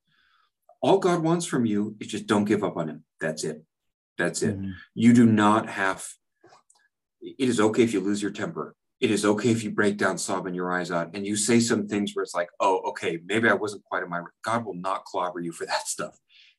all 0.81 0.97
God 0.97 1.23
wants 1.23 1.45
from 1.45 1.65
you 1.65 1.95
is 1.99 2.07
just 2.07 2.27
don't 2.27 2.45
give 2.45 2.63
up 2.63 2.77
on 2.77 2.89
him. 2.89 3.03
That's 3.19 3.43
it. 3.43 3.63
That's 4.17 4.41
it. 4.43 4.57
Mm-hmm. 4.57 4.71
You 4.95 5.13
do 5.13 5.25
not 5.25 5.69
have. 5.69 6.07
It 7.21 7.49
is 7.49 7.59
okay 7.59 7.83
if 7.83 7.93
you 7.93 7.99
lose 7.99 8.21
your 8.21 8.31
temper. 8.31 8.75
It 8.99 9.11
is 9.11 9.25
okay 9.25 9.49
if 9.49 9.63
you 9.63 9.71
break 9.71 9.97
down, 9.97 10.17
sobbing 10.17 10.53
your 10.53 10.71
eyes 10.71 10.91
out, 10.91 11.11
and 11.13 11.25
you 11.25 11.37
say 11.37 11.61
some 11.61 11.87
things 11.87 12.13
where 12.13 12.23
it's 12.23 12.35
like, 12.35 12.49
"Oh, 12.59 12.79
okay, 12.89 13.19
maybe 13.25 13.47
I 13.47 13.53
wasn't 13.53 13.85
quite 13.85 14.03
in 14.03 14.09
my." 14.09 14.21
God 14.43 14.65
will 14.65 14.73
not 14.73 15.05
clobber 15.05 15.39
you 15.39 15.53
for 15.53 15.65
that 15.65 15.87
stuff. 15.87 16.17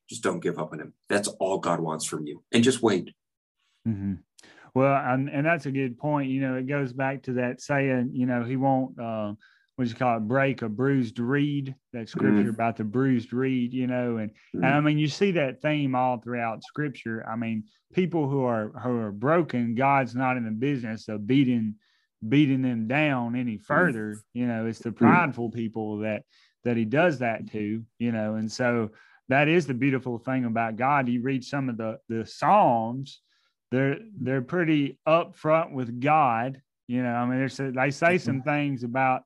Just 0.09 0.23
don't 0.23 0.41
give 0.41 0.59
up 0.59 0.73
on 0.73 0.81
him. 0.81 0.95
That's 1.09 1.29
all 1.29 1.59
God 1.59 1.81
wants 1.81 2.07
from 2.07 2.27
you, 2.27 2.43
and 2.51 2.65
just 2.65 2.83
wait. 2.83 3.13
Mm-hmm. 3.87 4.15
Well, 4.75 4.95
and, 4.95 5.29
and 5.29 5.45
that's 5.45 5.67
a 5.67 5.73
good 5.73 5.99
point. 5.99 6.31
You 6.31 6.41
know, 6.41 6.55
it 6.57 6.67
goes 6.67 6.93
back 6.93 7.23
to 7.25 7.33
that 7.35 7.61
saying, 7.61 8.11
you 8.13 8.27
know, 8.27 8.45
he 8.45 8.57
won't, 8.57 8.99
uh, 8.99 9.35
what 9.77 9.85
do 9.85 9.91
you 9.91 9.97
call 9.97 10.19
it, 10.19 10.29
break 10.29 10.63
a 10.63 10.69
bruised 10.69 11.19
reed, 11.19 11.75
that 11.93 12.09
scripture 12.09 12.51
mm. 12.51 12.55
about 12.55 12.77
the 12.77 12.85
bruised 12.85 13.33
reed, 13.33 13.73
you 13.73 13.87
know, 13.87 14.19
and, 14.19 14.31
mm. 14.55 14.65
and 14.65 14.67
I 14.67 14.81
mean, 14.81 14.99
you 14.99 15.09
see 15.09 15.33
that 15.33 15.63
theme 15.63 15.95
all 15.95 16.19
throughout 16.19 16.63
scripture. 16.63 17.27
I 17.27 17.37
mean, 17.37 17.65
people 17.95 18.29
who 18.29 18.45
are, 18.45 18.69
who 18.83 18.99
are 18.99 19.11
broken, 19.11 19.75
God's 19.75 20.15
not 20.15 20.37
in 20.37 20.45
the 20.45 20.51
business 20.51 21.09
of 21.09 21.27
beating, 21.27 21.77
beating 22.29 22.63
them 22.63 22.89
down 22.89 23.35
any 23.35 23.57
mm. 23.57 23.63
further. 23.63 24.17
Mm. 24.17 24.23
You 24.35 24.47
know, 24.47 24.67
it's 24.67 24.81
the 24.81 24.93
prideful 24.93 25.51
people 25.51 25.99
that, 26.01 26.25
that 26.65 26.77
he 26.77 26.85
does 26.85 27.21
that 27.21 27.51
to, 27.53 27.83
you 27.99 28.13
know, 28.13 28.35
and 28.35 28.53
so 28.53 28.91
that 29.31 29.49
is 29.49 29.67
the 29.67 29.75
beautiful 29.75 30.19
thing 30.19 30.45
about 30.45 30.77
God. 30.77 31.09
You 31.09 31.23
read 31.23 31.43
some 31.43 31.71
of 31.71 31.79
the, 31.79 31.99
the 32.09 32.27
Psalms, 32.27 33.23
they're 33.71 33.99
they're 34.21 34.43
pretty 34.43 34.99
upfront 35.07 35.73
with 35.73 36.01
God. 36.01 36.61
You 36.89 37.03
know, 37.03 37.11
I 37.11 37.25
mean, 37.27 37.39
there's 37.39 37.57
they 37.57 37.91
say 37.91 38.19
some 38.19 38.43
things 38.43 38.83
about 38.83 39.23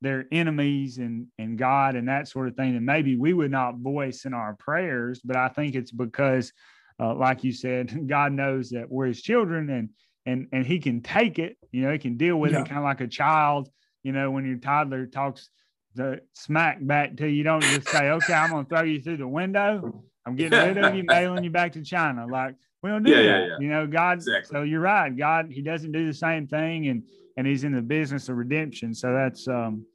their 0.00 0.26
enemies 0.32 0.98
and 0.98 1.26
and 1.38 1.58
God 1.58 1.94
and 1.94 2.08
that 2.08 2.28
sort 2.28 2.48
of 2.48 2.56
thing 2.56 2.74
that 2.74 2.80
maybe 2.80 3.16
we 3.16 3.32
would 3.32 3.50
not 3.50 3.76
voice 3.76 4.24
in 4.24 4.34
our 4.34 4.54
prayers, 4.54 5.20
but 5.22 5.36
I 5.36 5.48
think 5.48 5.74
it's 5.74 5.92
because, 5.92 6.52
uh, 6.98 7.14
like 7.14 7.44
you 7.44 7.52
said, 7.52 8.06
God 8.08 8.32
knows 8.32 8.70
that 8.70 8.90
we're 8.90 9.06
His 9.06 9.22
children 9.22 9.70
and 9.70 9.90
and 10.24 10.48
and 10.52 10.66
He 10.66 10.78
can 10.78 11.02
take 11.02 11.38
it. 11.38 11.58
You 11.70 11.82
know, 11.82 11.92
He 11.92 11.98
can 11.98 12.16
deal 12.16 12.36
with 12.36 12.52
yeah. 12.52 12.62
it 12.62 12.68
kind 12.68 12.78
of 12.78 12.84
like 12.84 13.00
a 13.00 13.08
child. 13.08 13.68
You 14.02 14.12
know, 14.12 14.30
when 14.30 14.46
your 14.46 14.58
toddler 14.58 15.06
talks 15.06 15.50
the 15.94 16.20
smack 16.32 16.78
back 16.80 17.16
to 17.18 17.28
you, 17.28 17.36
you 17.36 17.44
don't 17.44 17.62
just 17.62 17.88
say, 17.88 18.10
"Okay, 18.10 18.32
I'm 18.32 18.50
going 18.50 18.64
to 18.64 18.68
throw 18.68 18.82
you 18.84 19.02
through 19.02 19.18
the 19.18 19.28
window. 19.28 20.02
I'm 20.26 20.36
getting 20.36 20.58
rid 20.58 20.78
of 20.78 20.94
you, 20.94 21.04
mailing 21.04 21.44
you 21.44 21.50
back 21.50 21.72
to 21.72 21.82
China." 21.82 22.26
Like 22.26 22.54
we 22.82 22.90
don't 22.90 23.02
do 23.02 23.10
yeah, 23.10 23.16
that. 23.16 23.24
Yeah, 23.24 23.46
yeah. 23.46 23.56
You 23.60 23.68
know, 23.68 23.86
God. 23.86 24.18
Exactly. 24.18 24.56
So 24.56 24.62
you're 24.62 24.80
right. 24.80 25.16
God, 25.16 25.50
He 25.50 25.62
doesn't 25.62 25.92
do 25.92 26.06
the 26.06 26.14
same 26.14 26.46
thing, 26.46 26.88
and 26.88 27.04
and 27.36 27.46
He's 27.46 27.64
in 27.64 27.72
the 27.72 27.82
business 27.82 28.28
of 28.28 28.36
redemption. 28.36 28.94
So 28.94 29.12
that's 29.12 29.46
um, 29.48 29.86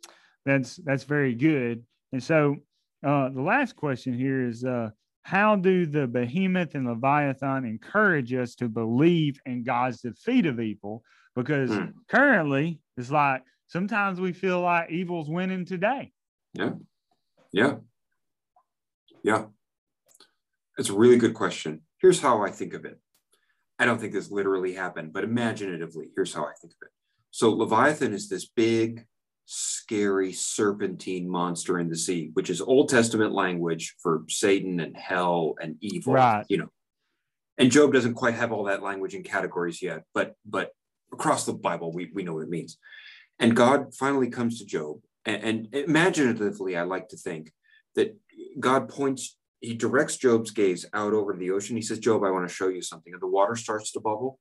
that's 0.45 0.77
that's 0.77 1.03
very 1.03 1.35
good. 1.35 1.83
And 2.13 2.23
so 2.23 2.55
uh, 3.05 3.29
the 3.29 3.41
last 3.41 3.75
question 3.75 4.17
here 4.17 4.47
is, 4.47 4.63
uh, 4.63 4.89
how 5.23 5.55
do 5.55 5.85
the 5.85 6.07
behemoth 6.07 6.73
and 6.73 6.87
leviathan 6.87 7.65
encourage 7.65 8.33
us 8.33 8.55
to 8.55 8.69
believe 8.69 9.39
in 9.45 9.63
God's 9.63 10.01
defeat 10.01 10.45
of 10.45 10.59
evil? 10.59 11.03
Because 11.35 11.69
mm. 11.69 11.93
currently, 12.09 12.79
it's 12.95 13.11
like 13.11 13.43
sometimes 13.67 14.19
we 14.19 14.33
feel 14.33 14.61
like 14.61 14.89
evil's 14.89 15.29
winning 15.29 15.65
today. 15.65 16.11
Yeah. 16.53 16.71
Yeah. 17.51 17.75
Yeah. 19.23 19.45
It's 20.77 20.89
a 20.89 20.95
really 20.95 21.17
good 21.17 21.33
question. 21.33 21.81
Here's 21.99 22.21
how 22.21 22.43
I 22.43 22.51
think 22.51 22.73
of 22.73 22.85
it. 22.85 22.99
I 23.79 23.85
don't 23.85 23.99
think 23.99 24.13
this 24.13 24.31
literally 24.31 24.73
happened, 24.73 25.13
but 25.13 25.23
imaginatively, 25.23 26.09
here's 26.15 26.33
how 26.33 26.43
I 26.43 26.53
think 26.59 26.73
of 26.73 26.87
it. 26.87 26.91
So 27.31 27.51
Leviathan 27.51 28.13
is 28.13 28.29
this 28.29 28.47
big, 28.47 29.05
scary 29.45 30.33
serpentine 30.33 31.29
monster 31.29 31.79
in 31.79 31.89
the 31.89 31.95
sea, 31.95 32.31
which 32.33 32.49
is 32.49 32.61
Old 32.61 32.89
Testament 32.89 33.33
language 33.33 33.95
for 34.01 34.23
Satan 34.29 34.79
and 34.79 34.95
hell 34.95 35.55
and 35.61 35.77
evil. 35.81 36.13
Right. 36.13 36.45
You 36.49 36.57
know, 36.57 36.69
and 37.57 37.71
Job 37.71 37.93
doesn't 37.93 38.15
quite 38.15 38.35
have 38.35 38.51
all 38.51 38.65
that 38.65 38.83
language 38.83 39.15
in 39.15 39.23
categories 39.23 39.81
yet, 39.81 40.03
but 40.13 40.33
but 40.45 40.71
across 41.11 41.45
the 41.45 41.53
Bible, 41.53 41.91
we, 41.91 42.11
we 42.13 42.23
know 42.23 42.33
what 42.33 42.43
it 42.43 42.49
means. 42.49 42.77
And 43.39 43.55
God 43.55 43.95
finally 43.95 44.29
comes 44.29 44.59
to 44.59 44.65
Job, 44.65 44.97
and, 45.25 45.43
and 45.43 45.75
imaginatively, 45.75 46.75
I 46.75 46.83
like 46.83 47.09
to 47.09 47.17
think 47.17 47.51
that 47.95 48.17
God 48.59 48.89
points 48.89 49.37
he 49.61 49.73
directs 49.73 50.17
Job's 50.17 50.51
gaze 50.51 50.85
out 50.93 51.13
over 51.13 51.33
the 51.33 51.51
ocean. 51.51 51.75
He 51.75 51.81
says, 51.81 51.99
Job, 51.99 52.23
I 52.23 52.31
want 52.31 52.47
to 52.47 52.53
show 52.53 52.67
you 52.67 52.81
something. 52.81 53.13
And 53.13 53.21
the 53.21 53.27
water 53.27 53.55
starts 53.55 53.91
to 53.93 53.99
bubble. 53.99 54.39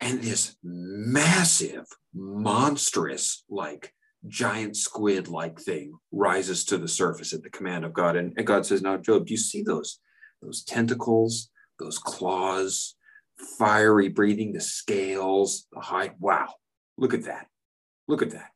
and 0.00 0.22
this 0.22 0.56
massive, 0.62 1.84
monstrous, 2.14 3.44
like 3.50 3.92
giant 4.26 4.76
squid 4.76 5.28
like 5.28 5.60
thing 5.60 5.92
rises 6.10 6.64
to 6.66 6.78
the 6.78 6.88
surface 6.88 7.32
at 7.32 7.42
the 7.42 7.50
command 7.50 7.84
of 7.84 7.92
God. 7.92 8.16
And, 8.16 8.32
and 8.36 8.46
God 8.46 8.66
says, 8.66 8.82
Now, 8.82 8.96
Job, 8.96 9.26
do 9.26 9.32
you 9.32 9.38
see 9.38 9.62
those, 9.62 10.00
those 10.42 10.64
tentacles, 10.64 11.50
those 11.78 11.98
claws, 11.98 12.96
fiery 13.58 14.08
breathing, 14.08 14.52
the 14.52 14.60
scales, 14.60 15.66
the 15.72 15.80
hide? 15.80 16.14
Wow, 16.18 16.54
look 16.96 17.14
at 17.14 17.24
that. 17.24 17.46
Look 18.08 18.22
at 18.22 18.30
that. 18.30 18.50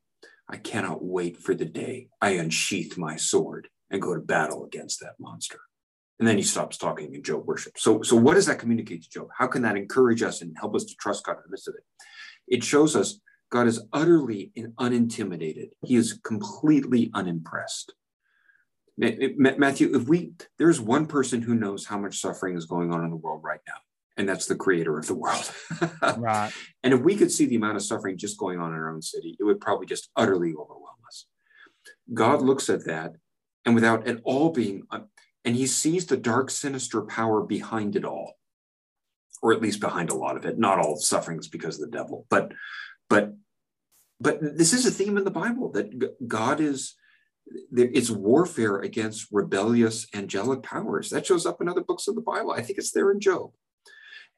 I 0.49 0.57
cannot 0.57 1.05
wait 1.05 1.39
for 1.39 1.55
the 1.55 1.65
day 1.65 2.09
I 2.21 2.31
unsheath 2.31 2.99
my 2.99 3.17
sword 3.17 3.69
and 3.95 4.03
go 4.03 4.15
to 4.15 4.21
battle 4.21 4.65
against 4.65 5.01
that 5.01 5.15
monster. 5.19 5.61
And 6.19 6.29
then 6.29 6.37
he 6.37 6.43
stops 6.43 6.77
talking 6.77 7.15
and 7.15 7.25
Job 7.25 7.47
worships. 7.47 7.83
So, 7.83 8.03
so 8.03 8.17
what 8.17 8.35
does 8.35 8.47
that 8.47 8.59
communicate 8.59 9.03
to 9.05 9.11
Job? 9.11 9.29
How 9.37 9.47
can 9.47 9.63
that 9.63 9.77
encourage 9.77 10.23
us 10.23 10.43
and 10.43 10.57
help 10.59 10.75
us 10.75 10.85
to 10.85 10.95
trust 10.97 11.25
God 11.25 11.37
in 11.37 11.43
the 11.47 11.51
midst 11.51 11.69
of 11.69 11.75
it? 11.75 11.85
It 12.47 12.63
shows 12.63 12.95
us 12.95 13.21
God 13.51 13.67
is 13.67 13.83
utterly 13.93 14.53
unintimidated. 14.79 15.71
He 15.85 15.97
is 15.97 16.21
completely 16.25 17.11
unimpressed. 17.15 17.95
Matthew, 18.97 19.97
if 19.97 20.07
we 20.07 20.35
there's 20.59 20.81
one 20.81 21.07
person 21.07 21.43
who 21.43 21.55
knows 21.55 21.87
how 21.87 21.99
much 21.99 22.21
suffering 22.21 22.57
is 22.57 22.67
going 22.67 22.93
on 22.93 23.05
in 23.05 23.11
the 23.11 23.17
world 23.17 23.43
right 23.43 23.61
now, 23.67 23.75
and 24.17 24.29
that's 24.29 24.47
the 24.47 24.55
creator 24.55 24.97
of 24.97 25.09
the 25.09 25.17
world. 25.17 25.53
right. 26.19 26.53
And 26.85 26.95
if 26.95 27.01
we 27.01 27.17
could 27.17 27.33
see 27.33 27.47
the 27.47 27.57
amount 27.57 27.77
of 27.77 27.83
suffering 27.83 28.17
just 28.17 28.39
going 28.39 28.61
on 28.61 28.73
in 28.73 28.79
our 28.79 28.95
own 28.95 29.03
city, 29.03 29.37
it 29.41 29.43
would 29.43 29.61
probably 29.61 29.87
just 29.87 30.11
utterly 30.15 30.53
overwhelm 30.53 30.99
us. 31.09 31.27
God 32.13 32.41
looks 32.41 32.69
at 32.69 32.85
that 32.87 33.15
and 33.65 33.75
without 33.75 34.07
at 34.07 34.21
all 34.25 34.51
being, 34.51 34.83
uh, 34.91 35.01
and 35.45 35.57
he 35.57 35.67
sees 35.67 36.07
the 36.07 36.17
dark, 36.17 36.51
sinister 36.51 37.03
power 37.03 37.43
behind 37.43 37.97
it 37.97 38.05
all, 38.05 38.35
or 39.43 39.53
at 39.53 39.61
least 39.61 39.81
behind 39.81 40.11
a 40.11 40.15
lot 40.15 40.37
of 40.37 40.45
it. 40.45 40.59
Not 40.59 40.79
all 40.79 40.97
sufferings 40.97 41.49
because 41.49 41.81
of 41.81 41.91
the 41.91 41.97
devil, 41.97 42.27
but, 42.31 42.53
but, 43.09 43.35
but 44.21 44.39
this 44.41 44.73
is 44.73 44.87
a 44.87 44.91
theme 44.91 45.17
in 45.17 45.25
the 45.25 45.31
Bible 45.31 45.71
that 45.73 46.29
God 46.29 46.61
is, 46.61 46.95
it's 47.73 48.11
warfare 48.11 48.79
against 48.79 49.29
rebellious 49.31 50.07
angelic 50.15 50.63
powers. 50.63 51.11
That 51.11 51.27
shows 51.27 51.45
up 51.45 51.61
in 51.61 51.69
other 51.69 51.83
books 51.83 52.09
of 52.09 52.15
the 52.15 52.23
Bible. 52.23 52.53
I 52.53 52.63
think 52.63 52.79
it's 52.79 52.93
there 52.93 53.11
in 53.11 53.21
Job. 53.21 53.51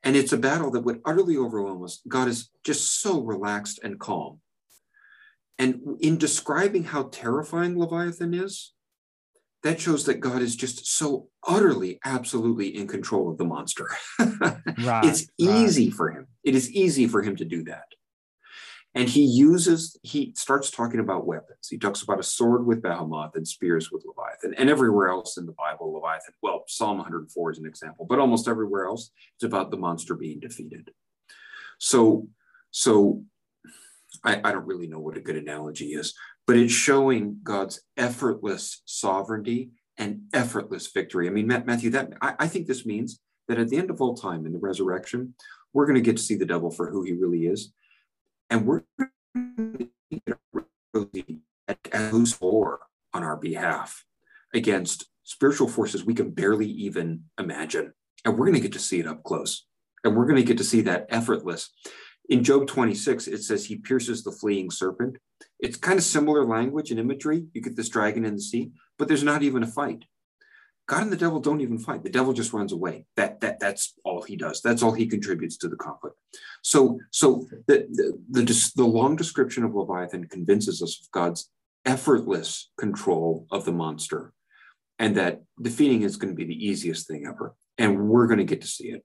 And 0.02 0.16
it's 0.16 0.32
a 0.32 0.38
battle 0.38 0.70
that 0.72 0.82
would 0.82 1.00
utterly 1.04 1.36
overwhelm 1.36 1.82
us. 1.84 2.00
God 2.06 2.28
is 2.28 2.50
just 2.64 3.00
so 3.00 3.20
relaxed 3.20 3.80
and 3.82 3.98
calm. 3.98 4.40
And 5.58 5.80
in 6.00 6.18
describing 6.18 6.84
how 6.84 7.04
terrifying 7.04 7.78
Leviathan 7.78 8.34
is, 8.34 8.74
that 9.66 9.80
shows 9.80 10.04
that 10.04 10.20
God 10.20 10.42
is 10.42 10.56
just 10.56 10.86
so 10.86 11.28
utterly, 11.46 11.98
absolutely 12.04 12.76
in 12.76 12.86
control 12.86 13.30
of 13.30 13.38
the 13.38 13.44
monster. 13.44 13.90
right, 14.18 15.04
it's 15.04 15.28
easy 15.38 15.88
right. 15.88 15.94
for 15.94 16.10
him. 16.10 16.26
It 16.44 16.54
is 16.54 16.70
easy 16.70 17.08
for 17.08 17.22
him 17.22 17.36
to 17.36 17.44
do 17.44 17.64
that. 17.64 17.86
And 18.94 19.08
he 19.08 19.24
uses, 19.24 19.98
he 20.02 20.32
starts 20.36 20.70
talking 20.70 21.00
about 21.00 21.26
weapons. 21.26 21.68
He 21.68 21.76
talks 21.76 22.00
about 22.00 22.18
a 22.18 22.22
sword 22.22 22.64
with 22.64 22.80
Behemoth 22.80 23.34
and 23.34 23.46
spears 23.46 23.92
with 23.92 24.04
Leviathan. 24.06 24.54
And 24.56 24.70
everywhere 24.70 25.08
else 25.08 25.36
in 25.36 25.44
the 25.44 25.52
Bible, 25.52 25.92
Leviathan, 25.92 26.32
well, 26.40 26.64
Psalm 26.66 26.96
104 26.96 27.50
is 27.50 27.58
an 27.58 27.66
example, 27.66 28.06
but 28.08 28.18
almost 28.18 28.48
everywhere 28.48 28.86
else, 28.86 29.10
it's 29.34 29.44
about 29.44 29.70
the 29.70 29.76
monster 29.76 30.14
being 30.14 30.40
defeated. 30.40 30.90
So, 31.78 32.28
so 32.70 33.22
I, 34.24 34.40
I 34.42 34.52
don't 34.52 34.66
really 34.66 34.86
know 34.86 35.00
what 35.00 35.18
a 35.18 35.20
good 35.20 35.36
analogy 35.36 35.92
is, 35.92 36.14
but 36.46 36.56
it's 36.56 36.72
showing 36.72 37.40
God's 37.42 37.80
effortless 37.96 38.82
sovereignty 38.84 39.70
and 39.98 40.22
effortless 40.32 40.88
victory. 40.92 41.26
I 41.26 41.30
mean, 41.30 41.46
Matthew, 41.46 41.90
that 41.90 42.12
I, 42.20 42.34
I 42.40 42.48
think 42.48 42.66
this 42.66 42.86
means 42.86 43.20
that 43.48 43.58
at 43.58 43.68
the 43.68 43.78
end 43.78 43.90
of 43.90 44.00
all 44.00 44.14
time 44.14 44.46
in 44.46 44.52
the 44.52 44.58
resurrection, 44.58 45.34
we're 45.72 45.86
going 45.86 45.96
to 45.96 46.00
get 46.00 46.16
to 46.16 46.22
see 46.22 46.36
the 46.36 46.46
devil 46.46 46.70
for 46.70 46.90
who 46.90 47.02
he 47.02 47.12
really 47.12 47.46
is 47.46 47.72
and 48.50 48.66
we're 48.66 48.82
going 49.34 49.78
to 49.78 51.40
at 51.68 51.78
who's 52.10 52.40
war 52.40 52.80
on 53.12 53.22
our 53.22 53.36
behalf 53.36 54.04
against 54.54 55.06
spiritual 55.24 55.68
forces 55.68 56.04
we 56.04 56.14
can 56.14 56.30
barely 56.30 56.66
even 56.66 57.24
imagine. 57.38 57.92
And 58.24 58.38
we're 58.38 58.46
going 58.46 58.56
to 58.56 58.62
get 58.62 58.72
to 58.72 58.78
see 58.78 59.00
it 59.00 59.06
up 59.06 59.22
close. 59.22 59.66
And 60.04 60.16
we're 60.16 60.26
going 60.26 60.36
to 60.36 60.44
get 60.44 60.58
to 60.58 60.64
see 60.64 60.82
that 60.82 61.06
effortless. 61.10 61.70
In 62.28 62.44
Job 62.44 62.66
26, 62.66 63.28
it 63.28 63.42
says 63.42 63.64
he 63.64 63.76
pierces 63.76 64.22
the 64.22 64.32
fleeing 64.32 64.70
serpent. 64.70 65.16
It's 65.58 65.76
kind 65.76 65.98
of 65.98 66.04
similar 66.04 66.44
language 66.44 66.90
and 66.90 67.00
imagery. 67.00 67.46
You 67.52 67.62
get 67.62 67.76
this 67.76 67.88
dragon 67.88 68.24
in 68.24 68.34
the 68.34 68.40
sea, 68.40 68.72
but 68.98 69.08
there's 69.08 69.22
not 69.22 69.42
even 69.42 69.62
a 69.62 69.66
fight. 69.66 70.04
God 70.86 71.02
and 71.02 71.12
the 71.12 71.16
devil 71.16 71.40
don't 71.40 71.60
even 71.60 71.78
fight. 71.78 72.04
The 72.04 72.10
devil 72.10 72.32
just 72.32 72.52
runs 72.52 72.72
away. 72.72 73.06
That 73.16 73.40
that 73.40 73.58
that's 73.58 73.94
all 74.04 74.22
he 74.22 74.36
does. 74.36 74.60
That's 74.62 74.82
all 74.82 74.92
he 74.92 75.06
contributes 75.06 75.56
to 75.58 75.68
the 75.68 75.76
conflict. 75.76 76.16
So 76.62 77.00
so 77.10 77.46
the 77.66 77.86
the 77.90 78.42
the, 78.42 78.72
the 78.76 78.84
long 78.84 79.16
description 79.16 79.64
of 79.64 79.74
Leviathan 79.74 80.28
convinces 80.28 80.82
us 80.82 81.00
of 81.00 81.10
God's 81.10 81.50
effortless 81.84 82.70
control 82.78 83.46
of 83.50 83.64
the 83.64 83.72
monster, 83.72 84.32
and 84.98 85.16
that 85.16 85.42
defeating 85.60 86.02
is 86.02 86.16
going 86.16 86.32
to 86.32 86.36
be 86.36 86.44
the 86.44 86.66
easiest 86.66 87.08
thing 87.08 87.26
ever, 87.26 87.56
and 87.78 88.08
we're 88.08 88.28
going 88.28 88.38
to 88.38 88.44
get 88.44 88.60
to 88.60 88.68
see 88.68 88.90
it. 88.90 89.04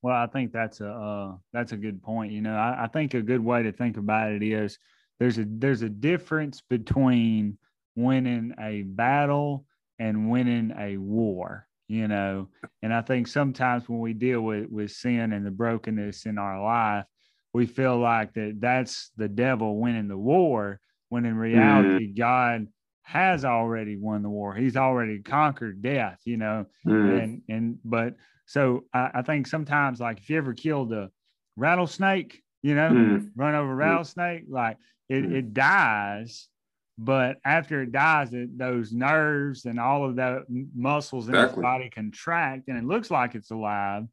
Well, 0.00 0.16
I 0.16 0.26
think 0.26 0.52
that's 0.52 0.80
a 0.80 0.88
uh, 0.88 1.36
that's 1.52 1.72
a 1.72 1.76
good 1.76 2.02
point. 2.02 2.32
You 2.32 2.40
know, 2.40 2.54
I, 2.54 2.84
I 2.84 2.86
think 2.86 3.12
a 3.12 3.20
good 3.20 3.44
way 3.44 3.64
to 3.64 3.72
think 3.72 3.98
about 3.98 4.32
it 4.32 4.42
is 4.42 4.78
there's 5.18 5.38
a 5.38 5.44
there's 5.46 5.82
a 5.82 5.88
difference 5.88 6.62
between 6.68 7.58
winning 7.96 8.54
a 8.60 8.82
battle 8.82 9.64
and 9.98 10.30
winning 10.30 10.72
a 10.78 10.96
war 10.96 11.66
you 11.88 12.08
know 12.08 12.48
and 12.82 12.92
i 12.92 13.00
think 13.00 13.26
sometimes 13.26 13.88
when 13.88 14.00
we 14.00 14.12
deal 14.12 14.40
with 14.40 14.68
with 14.70 14.90
sin 14.90 15.32
and 15.32 15.46
the 15.46 15.50
brokenness 15.50 16.26
in 16.26 16.38
our 16.38 16.62
life 16.62 17.04
we 17.52 17.66
feel 17.66 17.98
like 17.98 18.32
that 18.34 18.56
that's 18.58 19.10
the 19.16 19.28
devil 19.28 19.78
winning 19.78 20.08
the 20.08 20.16
war 20.16 20.80
when 21.10 21.24
in 21.24 21.36
reality 21.36 22.12
mm. 22.12 22.18
god 22.18 22.66
has 23.02 23.44
already 23.44 23.96
won 23.96 24.22
the 24.22 24.30
war 24.30 24.54
he's 24.54 24.76
already 24.76 25.20
conquered 25.20 25.82
death 25.82 26.18
you 26.24 26.38
know 26.38 26.64
mm. 26.86 27.22
and 27.22 27.42
and 27.48 27.78
but 27.84 28.14
so 28.46 28.84
I, 28.92 29.10
I, 29.14 29.22
think 29.22 29.46
sometimes 29.46 30.00
like 30.00 30.18
if 30.18 30.28
you 30.28 30.38
ever 30.38 30.54
killed 30.54 30.92
a 30.92 31.10
rattlesnake 31.56 32.42
you 32.62 32.74
know 32.74 32.90
mm. 32.90 33.28
run 33.36 33.54
over 33.54 33.72
a 33.72 33.76
rattlesnake 33.76 34.44
like 34.48 34.78
it, 35.08 35.24
mm. 35.24 35.32
it 35.32 35.54
dies 35.54 36.48
but 36.96 37.38
after 37.44 37.82
it 37.82 37.92
dies, 37.92 38.32
it, 38.32 38.56
those 38.56 38.92
nerves 38.92 39.64
and 39.64 39.80
all 39.80 40.08
of 40.08 40.16
the 40.16 40.44
muscles 40.74 41.28
in 41.28 41.34
exactly. 41.34 41.60
its 41.60 41.62
body 41.62 41.90
contract, 41.90 42.68
and 42.68 42.78
it 42.78 42.84
looks 42.84 43.10
like 43.10 43.34
it's 43.34 43.50
alive, 43.50 44.04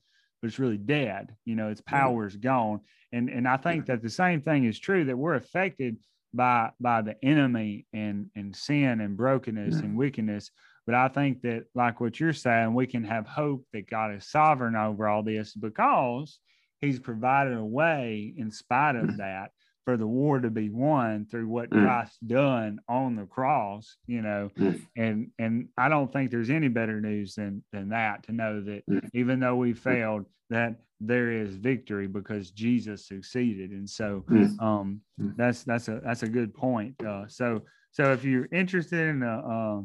but 0.42 0.48
it's 0.48 0.60
really 0.60 0.78
dead. 0.78 1.36
You 1.46 1.56
know, 1.56 1.70
its 1.70 1.82
hmm. 1.82 1.96
power 1.96 2.26
is 2.26 2.36
gone. 2.36 2.82
And 3.12 3.30
and 3.30 3.48
I 3.48 3.58
think 3.58 3.86
that 3.88 4.02
the 4.02 4.10
same 4.10 4.42
thing 4.42 4.66
is 4.66 4.80
true 4.80 5.06
that 5.06 5.18
we're 5.18 5.36
affected 5.36 5.98
by 6.34 6.72
by 6.80 7.02
the 7.02 7.16
enemy 7.24 7.86
and 7.94 8.30
and 8.36 8.56
sin 8.56 9.02
and 9.02 9.18
brokenness 9.18 9.80
hmm. 9.80 9.86
and 9.86 9.98
wickedness. 9.98 10.50
But 10.88 10.96
I 10.96 11.10
think 11.10 11.44
that, 11.44 11.66
like 11.76 12.02
what 12.02 12.20
you're 12.20 12.34
saying, 12.34 12.74
we 12.74 12.88
can 12.88 13.04
have 13.04 13.28
hope 13.28 13.64
that 13.74 13.88
God 13.88 14.16
is 14.16 14.28
sovereign 14.28 14.76
over 14.76 15.08
all 15.08 15.22
this 15.22 15.54
because 15.54 16.40
He's 16.80 17.00
provided 17.00 17.56
a 17.56 17.64
way 17.64 18.34
in 18.36 18.50
spite 18.50 18.96
of 18.96 19.12
hmm. 19.12 19.18
that 19.18 19.52
for 19.86 19.98
the 19.98 20.08
war 20.08 20.40
to 20.40 20.50
be 20.50 20.70
won 20.70 21.26
through 21.26 21.48
what 21.48 21.70
mm. 21.70 21.84
Christ 21.84 22.18
done 22.28 22.80
on 22.88 23.16
the 23.16 23.26
cross, 23.26 23.98
you 24.06 24.22
know, 24.22 24.50
mm. 24.58 24.82
and 24.96 25.32
and 25.40 25.70
I 25.78 25.90
don't 25.90 26.12
think 26.12 26.30
there's 26.30 26.50
any 26.50 26.68
better 26.68 27.02
news 27.02 27.36
than 27.36 27.64
than 27.72 27.90
that 27.90 28.24
to 28.24 28.32
know 28.32 28.62
that 28.62 28.84
mm. 28.88 29.10
even 29.14 29.40
though 29.40 29.56
we 29.56 29.74
failed, 29.74 30.26
that 30.50 30.76
there 31.00 31.32
is 31.32 31.56
victory 31.56 32.08
because 32.08 32.52
Jesus 32.52 33.08
succeeded, 33.08 33.72
and 33.72 33.90
so 33.90 34.24
mm. 34.30 34.62
um, 34.62 35.02
mm. 35.20 35.36
that's 35.36 35.64
that's 35.64 35.88
a 35.88 36.00
that's 36.04 36.24
a 36.24 36.30
good 36.30 36.54
point. 36.54 36.96
Uh, 37.04 37.28
so 37.28 37.62
so 37.92 38.12
if 38.14 38.24
you're 38.24 38.48
interested 38.52 39.10
in 39.10 39.24
a, 39.24 39.40
a 39.40 39.84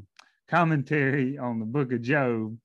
commentary 0.48 1.38
on 1.38 1.58
the 1.58 1.64
Book 1.64 1.92
of 1.92 2.02
Job, 2.02 2.56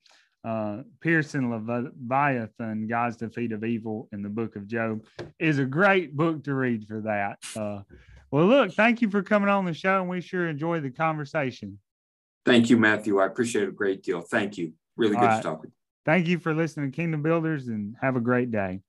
uh, 0.44 0.82
Piercing 1.00 1.50
Leviathan, 1.50 2.88
God's 2.88 3.16
Defeat 3.16 3.52
of 3.52 3.64
Evil 3.64 4.08
in 4.12 4.22
the 4.22 4.28
book 4.28 4.56
of 4.56 4.66
Job 4.66 5.04
is 5.38 5.58
a 5.58 5.64
great 5.64 6.16
book 6.16 6.42
to 6.44 6.54
read 6.54 6.86
for 6.86 7.00
that. 7.02 7.38
Uh, 7.56 7.82
well, 8.30 8.46
look, 8.46 8.72
thank 8.72 9.02
you 9.02 9.10
for 9.10 9.22
coming 9.22 9.48
on 9.48 9.64
the 9.64 9.74
show, 9.74 10.00
and 10.00 10.08
we 10.08 10.20
sure 10.20 10.48
enjoyed 10.48 10.82
the 10.82 10.90
conversation. 10.90 11.78
Thank 12.44 12.70
you, 12.70 12.76
Matthew. 12.76 13.20
I 13.20 13.26
appreciate 13.26 13.64
it 13.64 13.68
a 13.68 13.72
great 13.72 14.02
deal. 14.02 14.20
Thank 14.20 14.58
you. 14.58 14.72
Really 14.96 15.14
good 15.14 15.22
right. 15.22 15.36
to 15.36 15.42
talk 15.42 15.60
with 15.60 15.70
you. 15.70 15.76
Thank 16.04 16.26
you 16.26 16.38
for 16.38 16.52
listening 16.52 16.90
to 16.90 16.96
Kingdom 16.96 17.22
Builders, 17.22 17.68
and 17.68 17.94
have 18.00 18.16
a 18.16 18.20
great 18.20 18.50
day. 18.50 18.80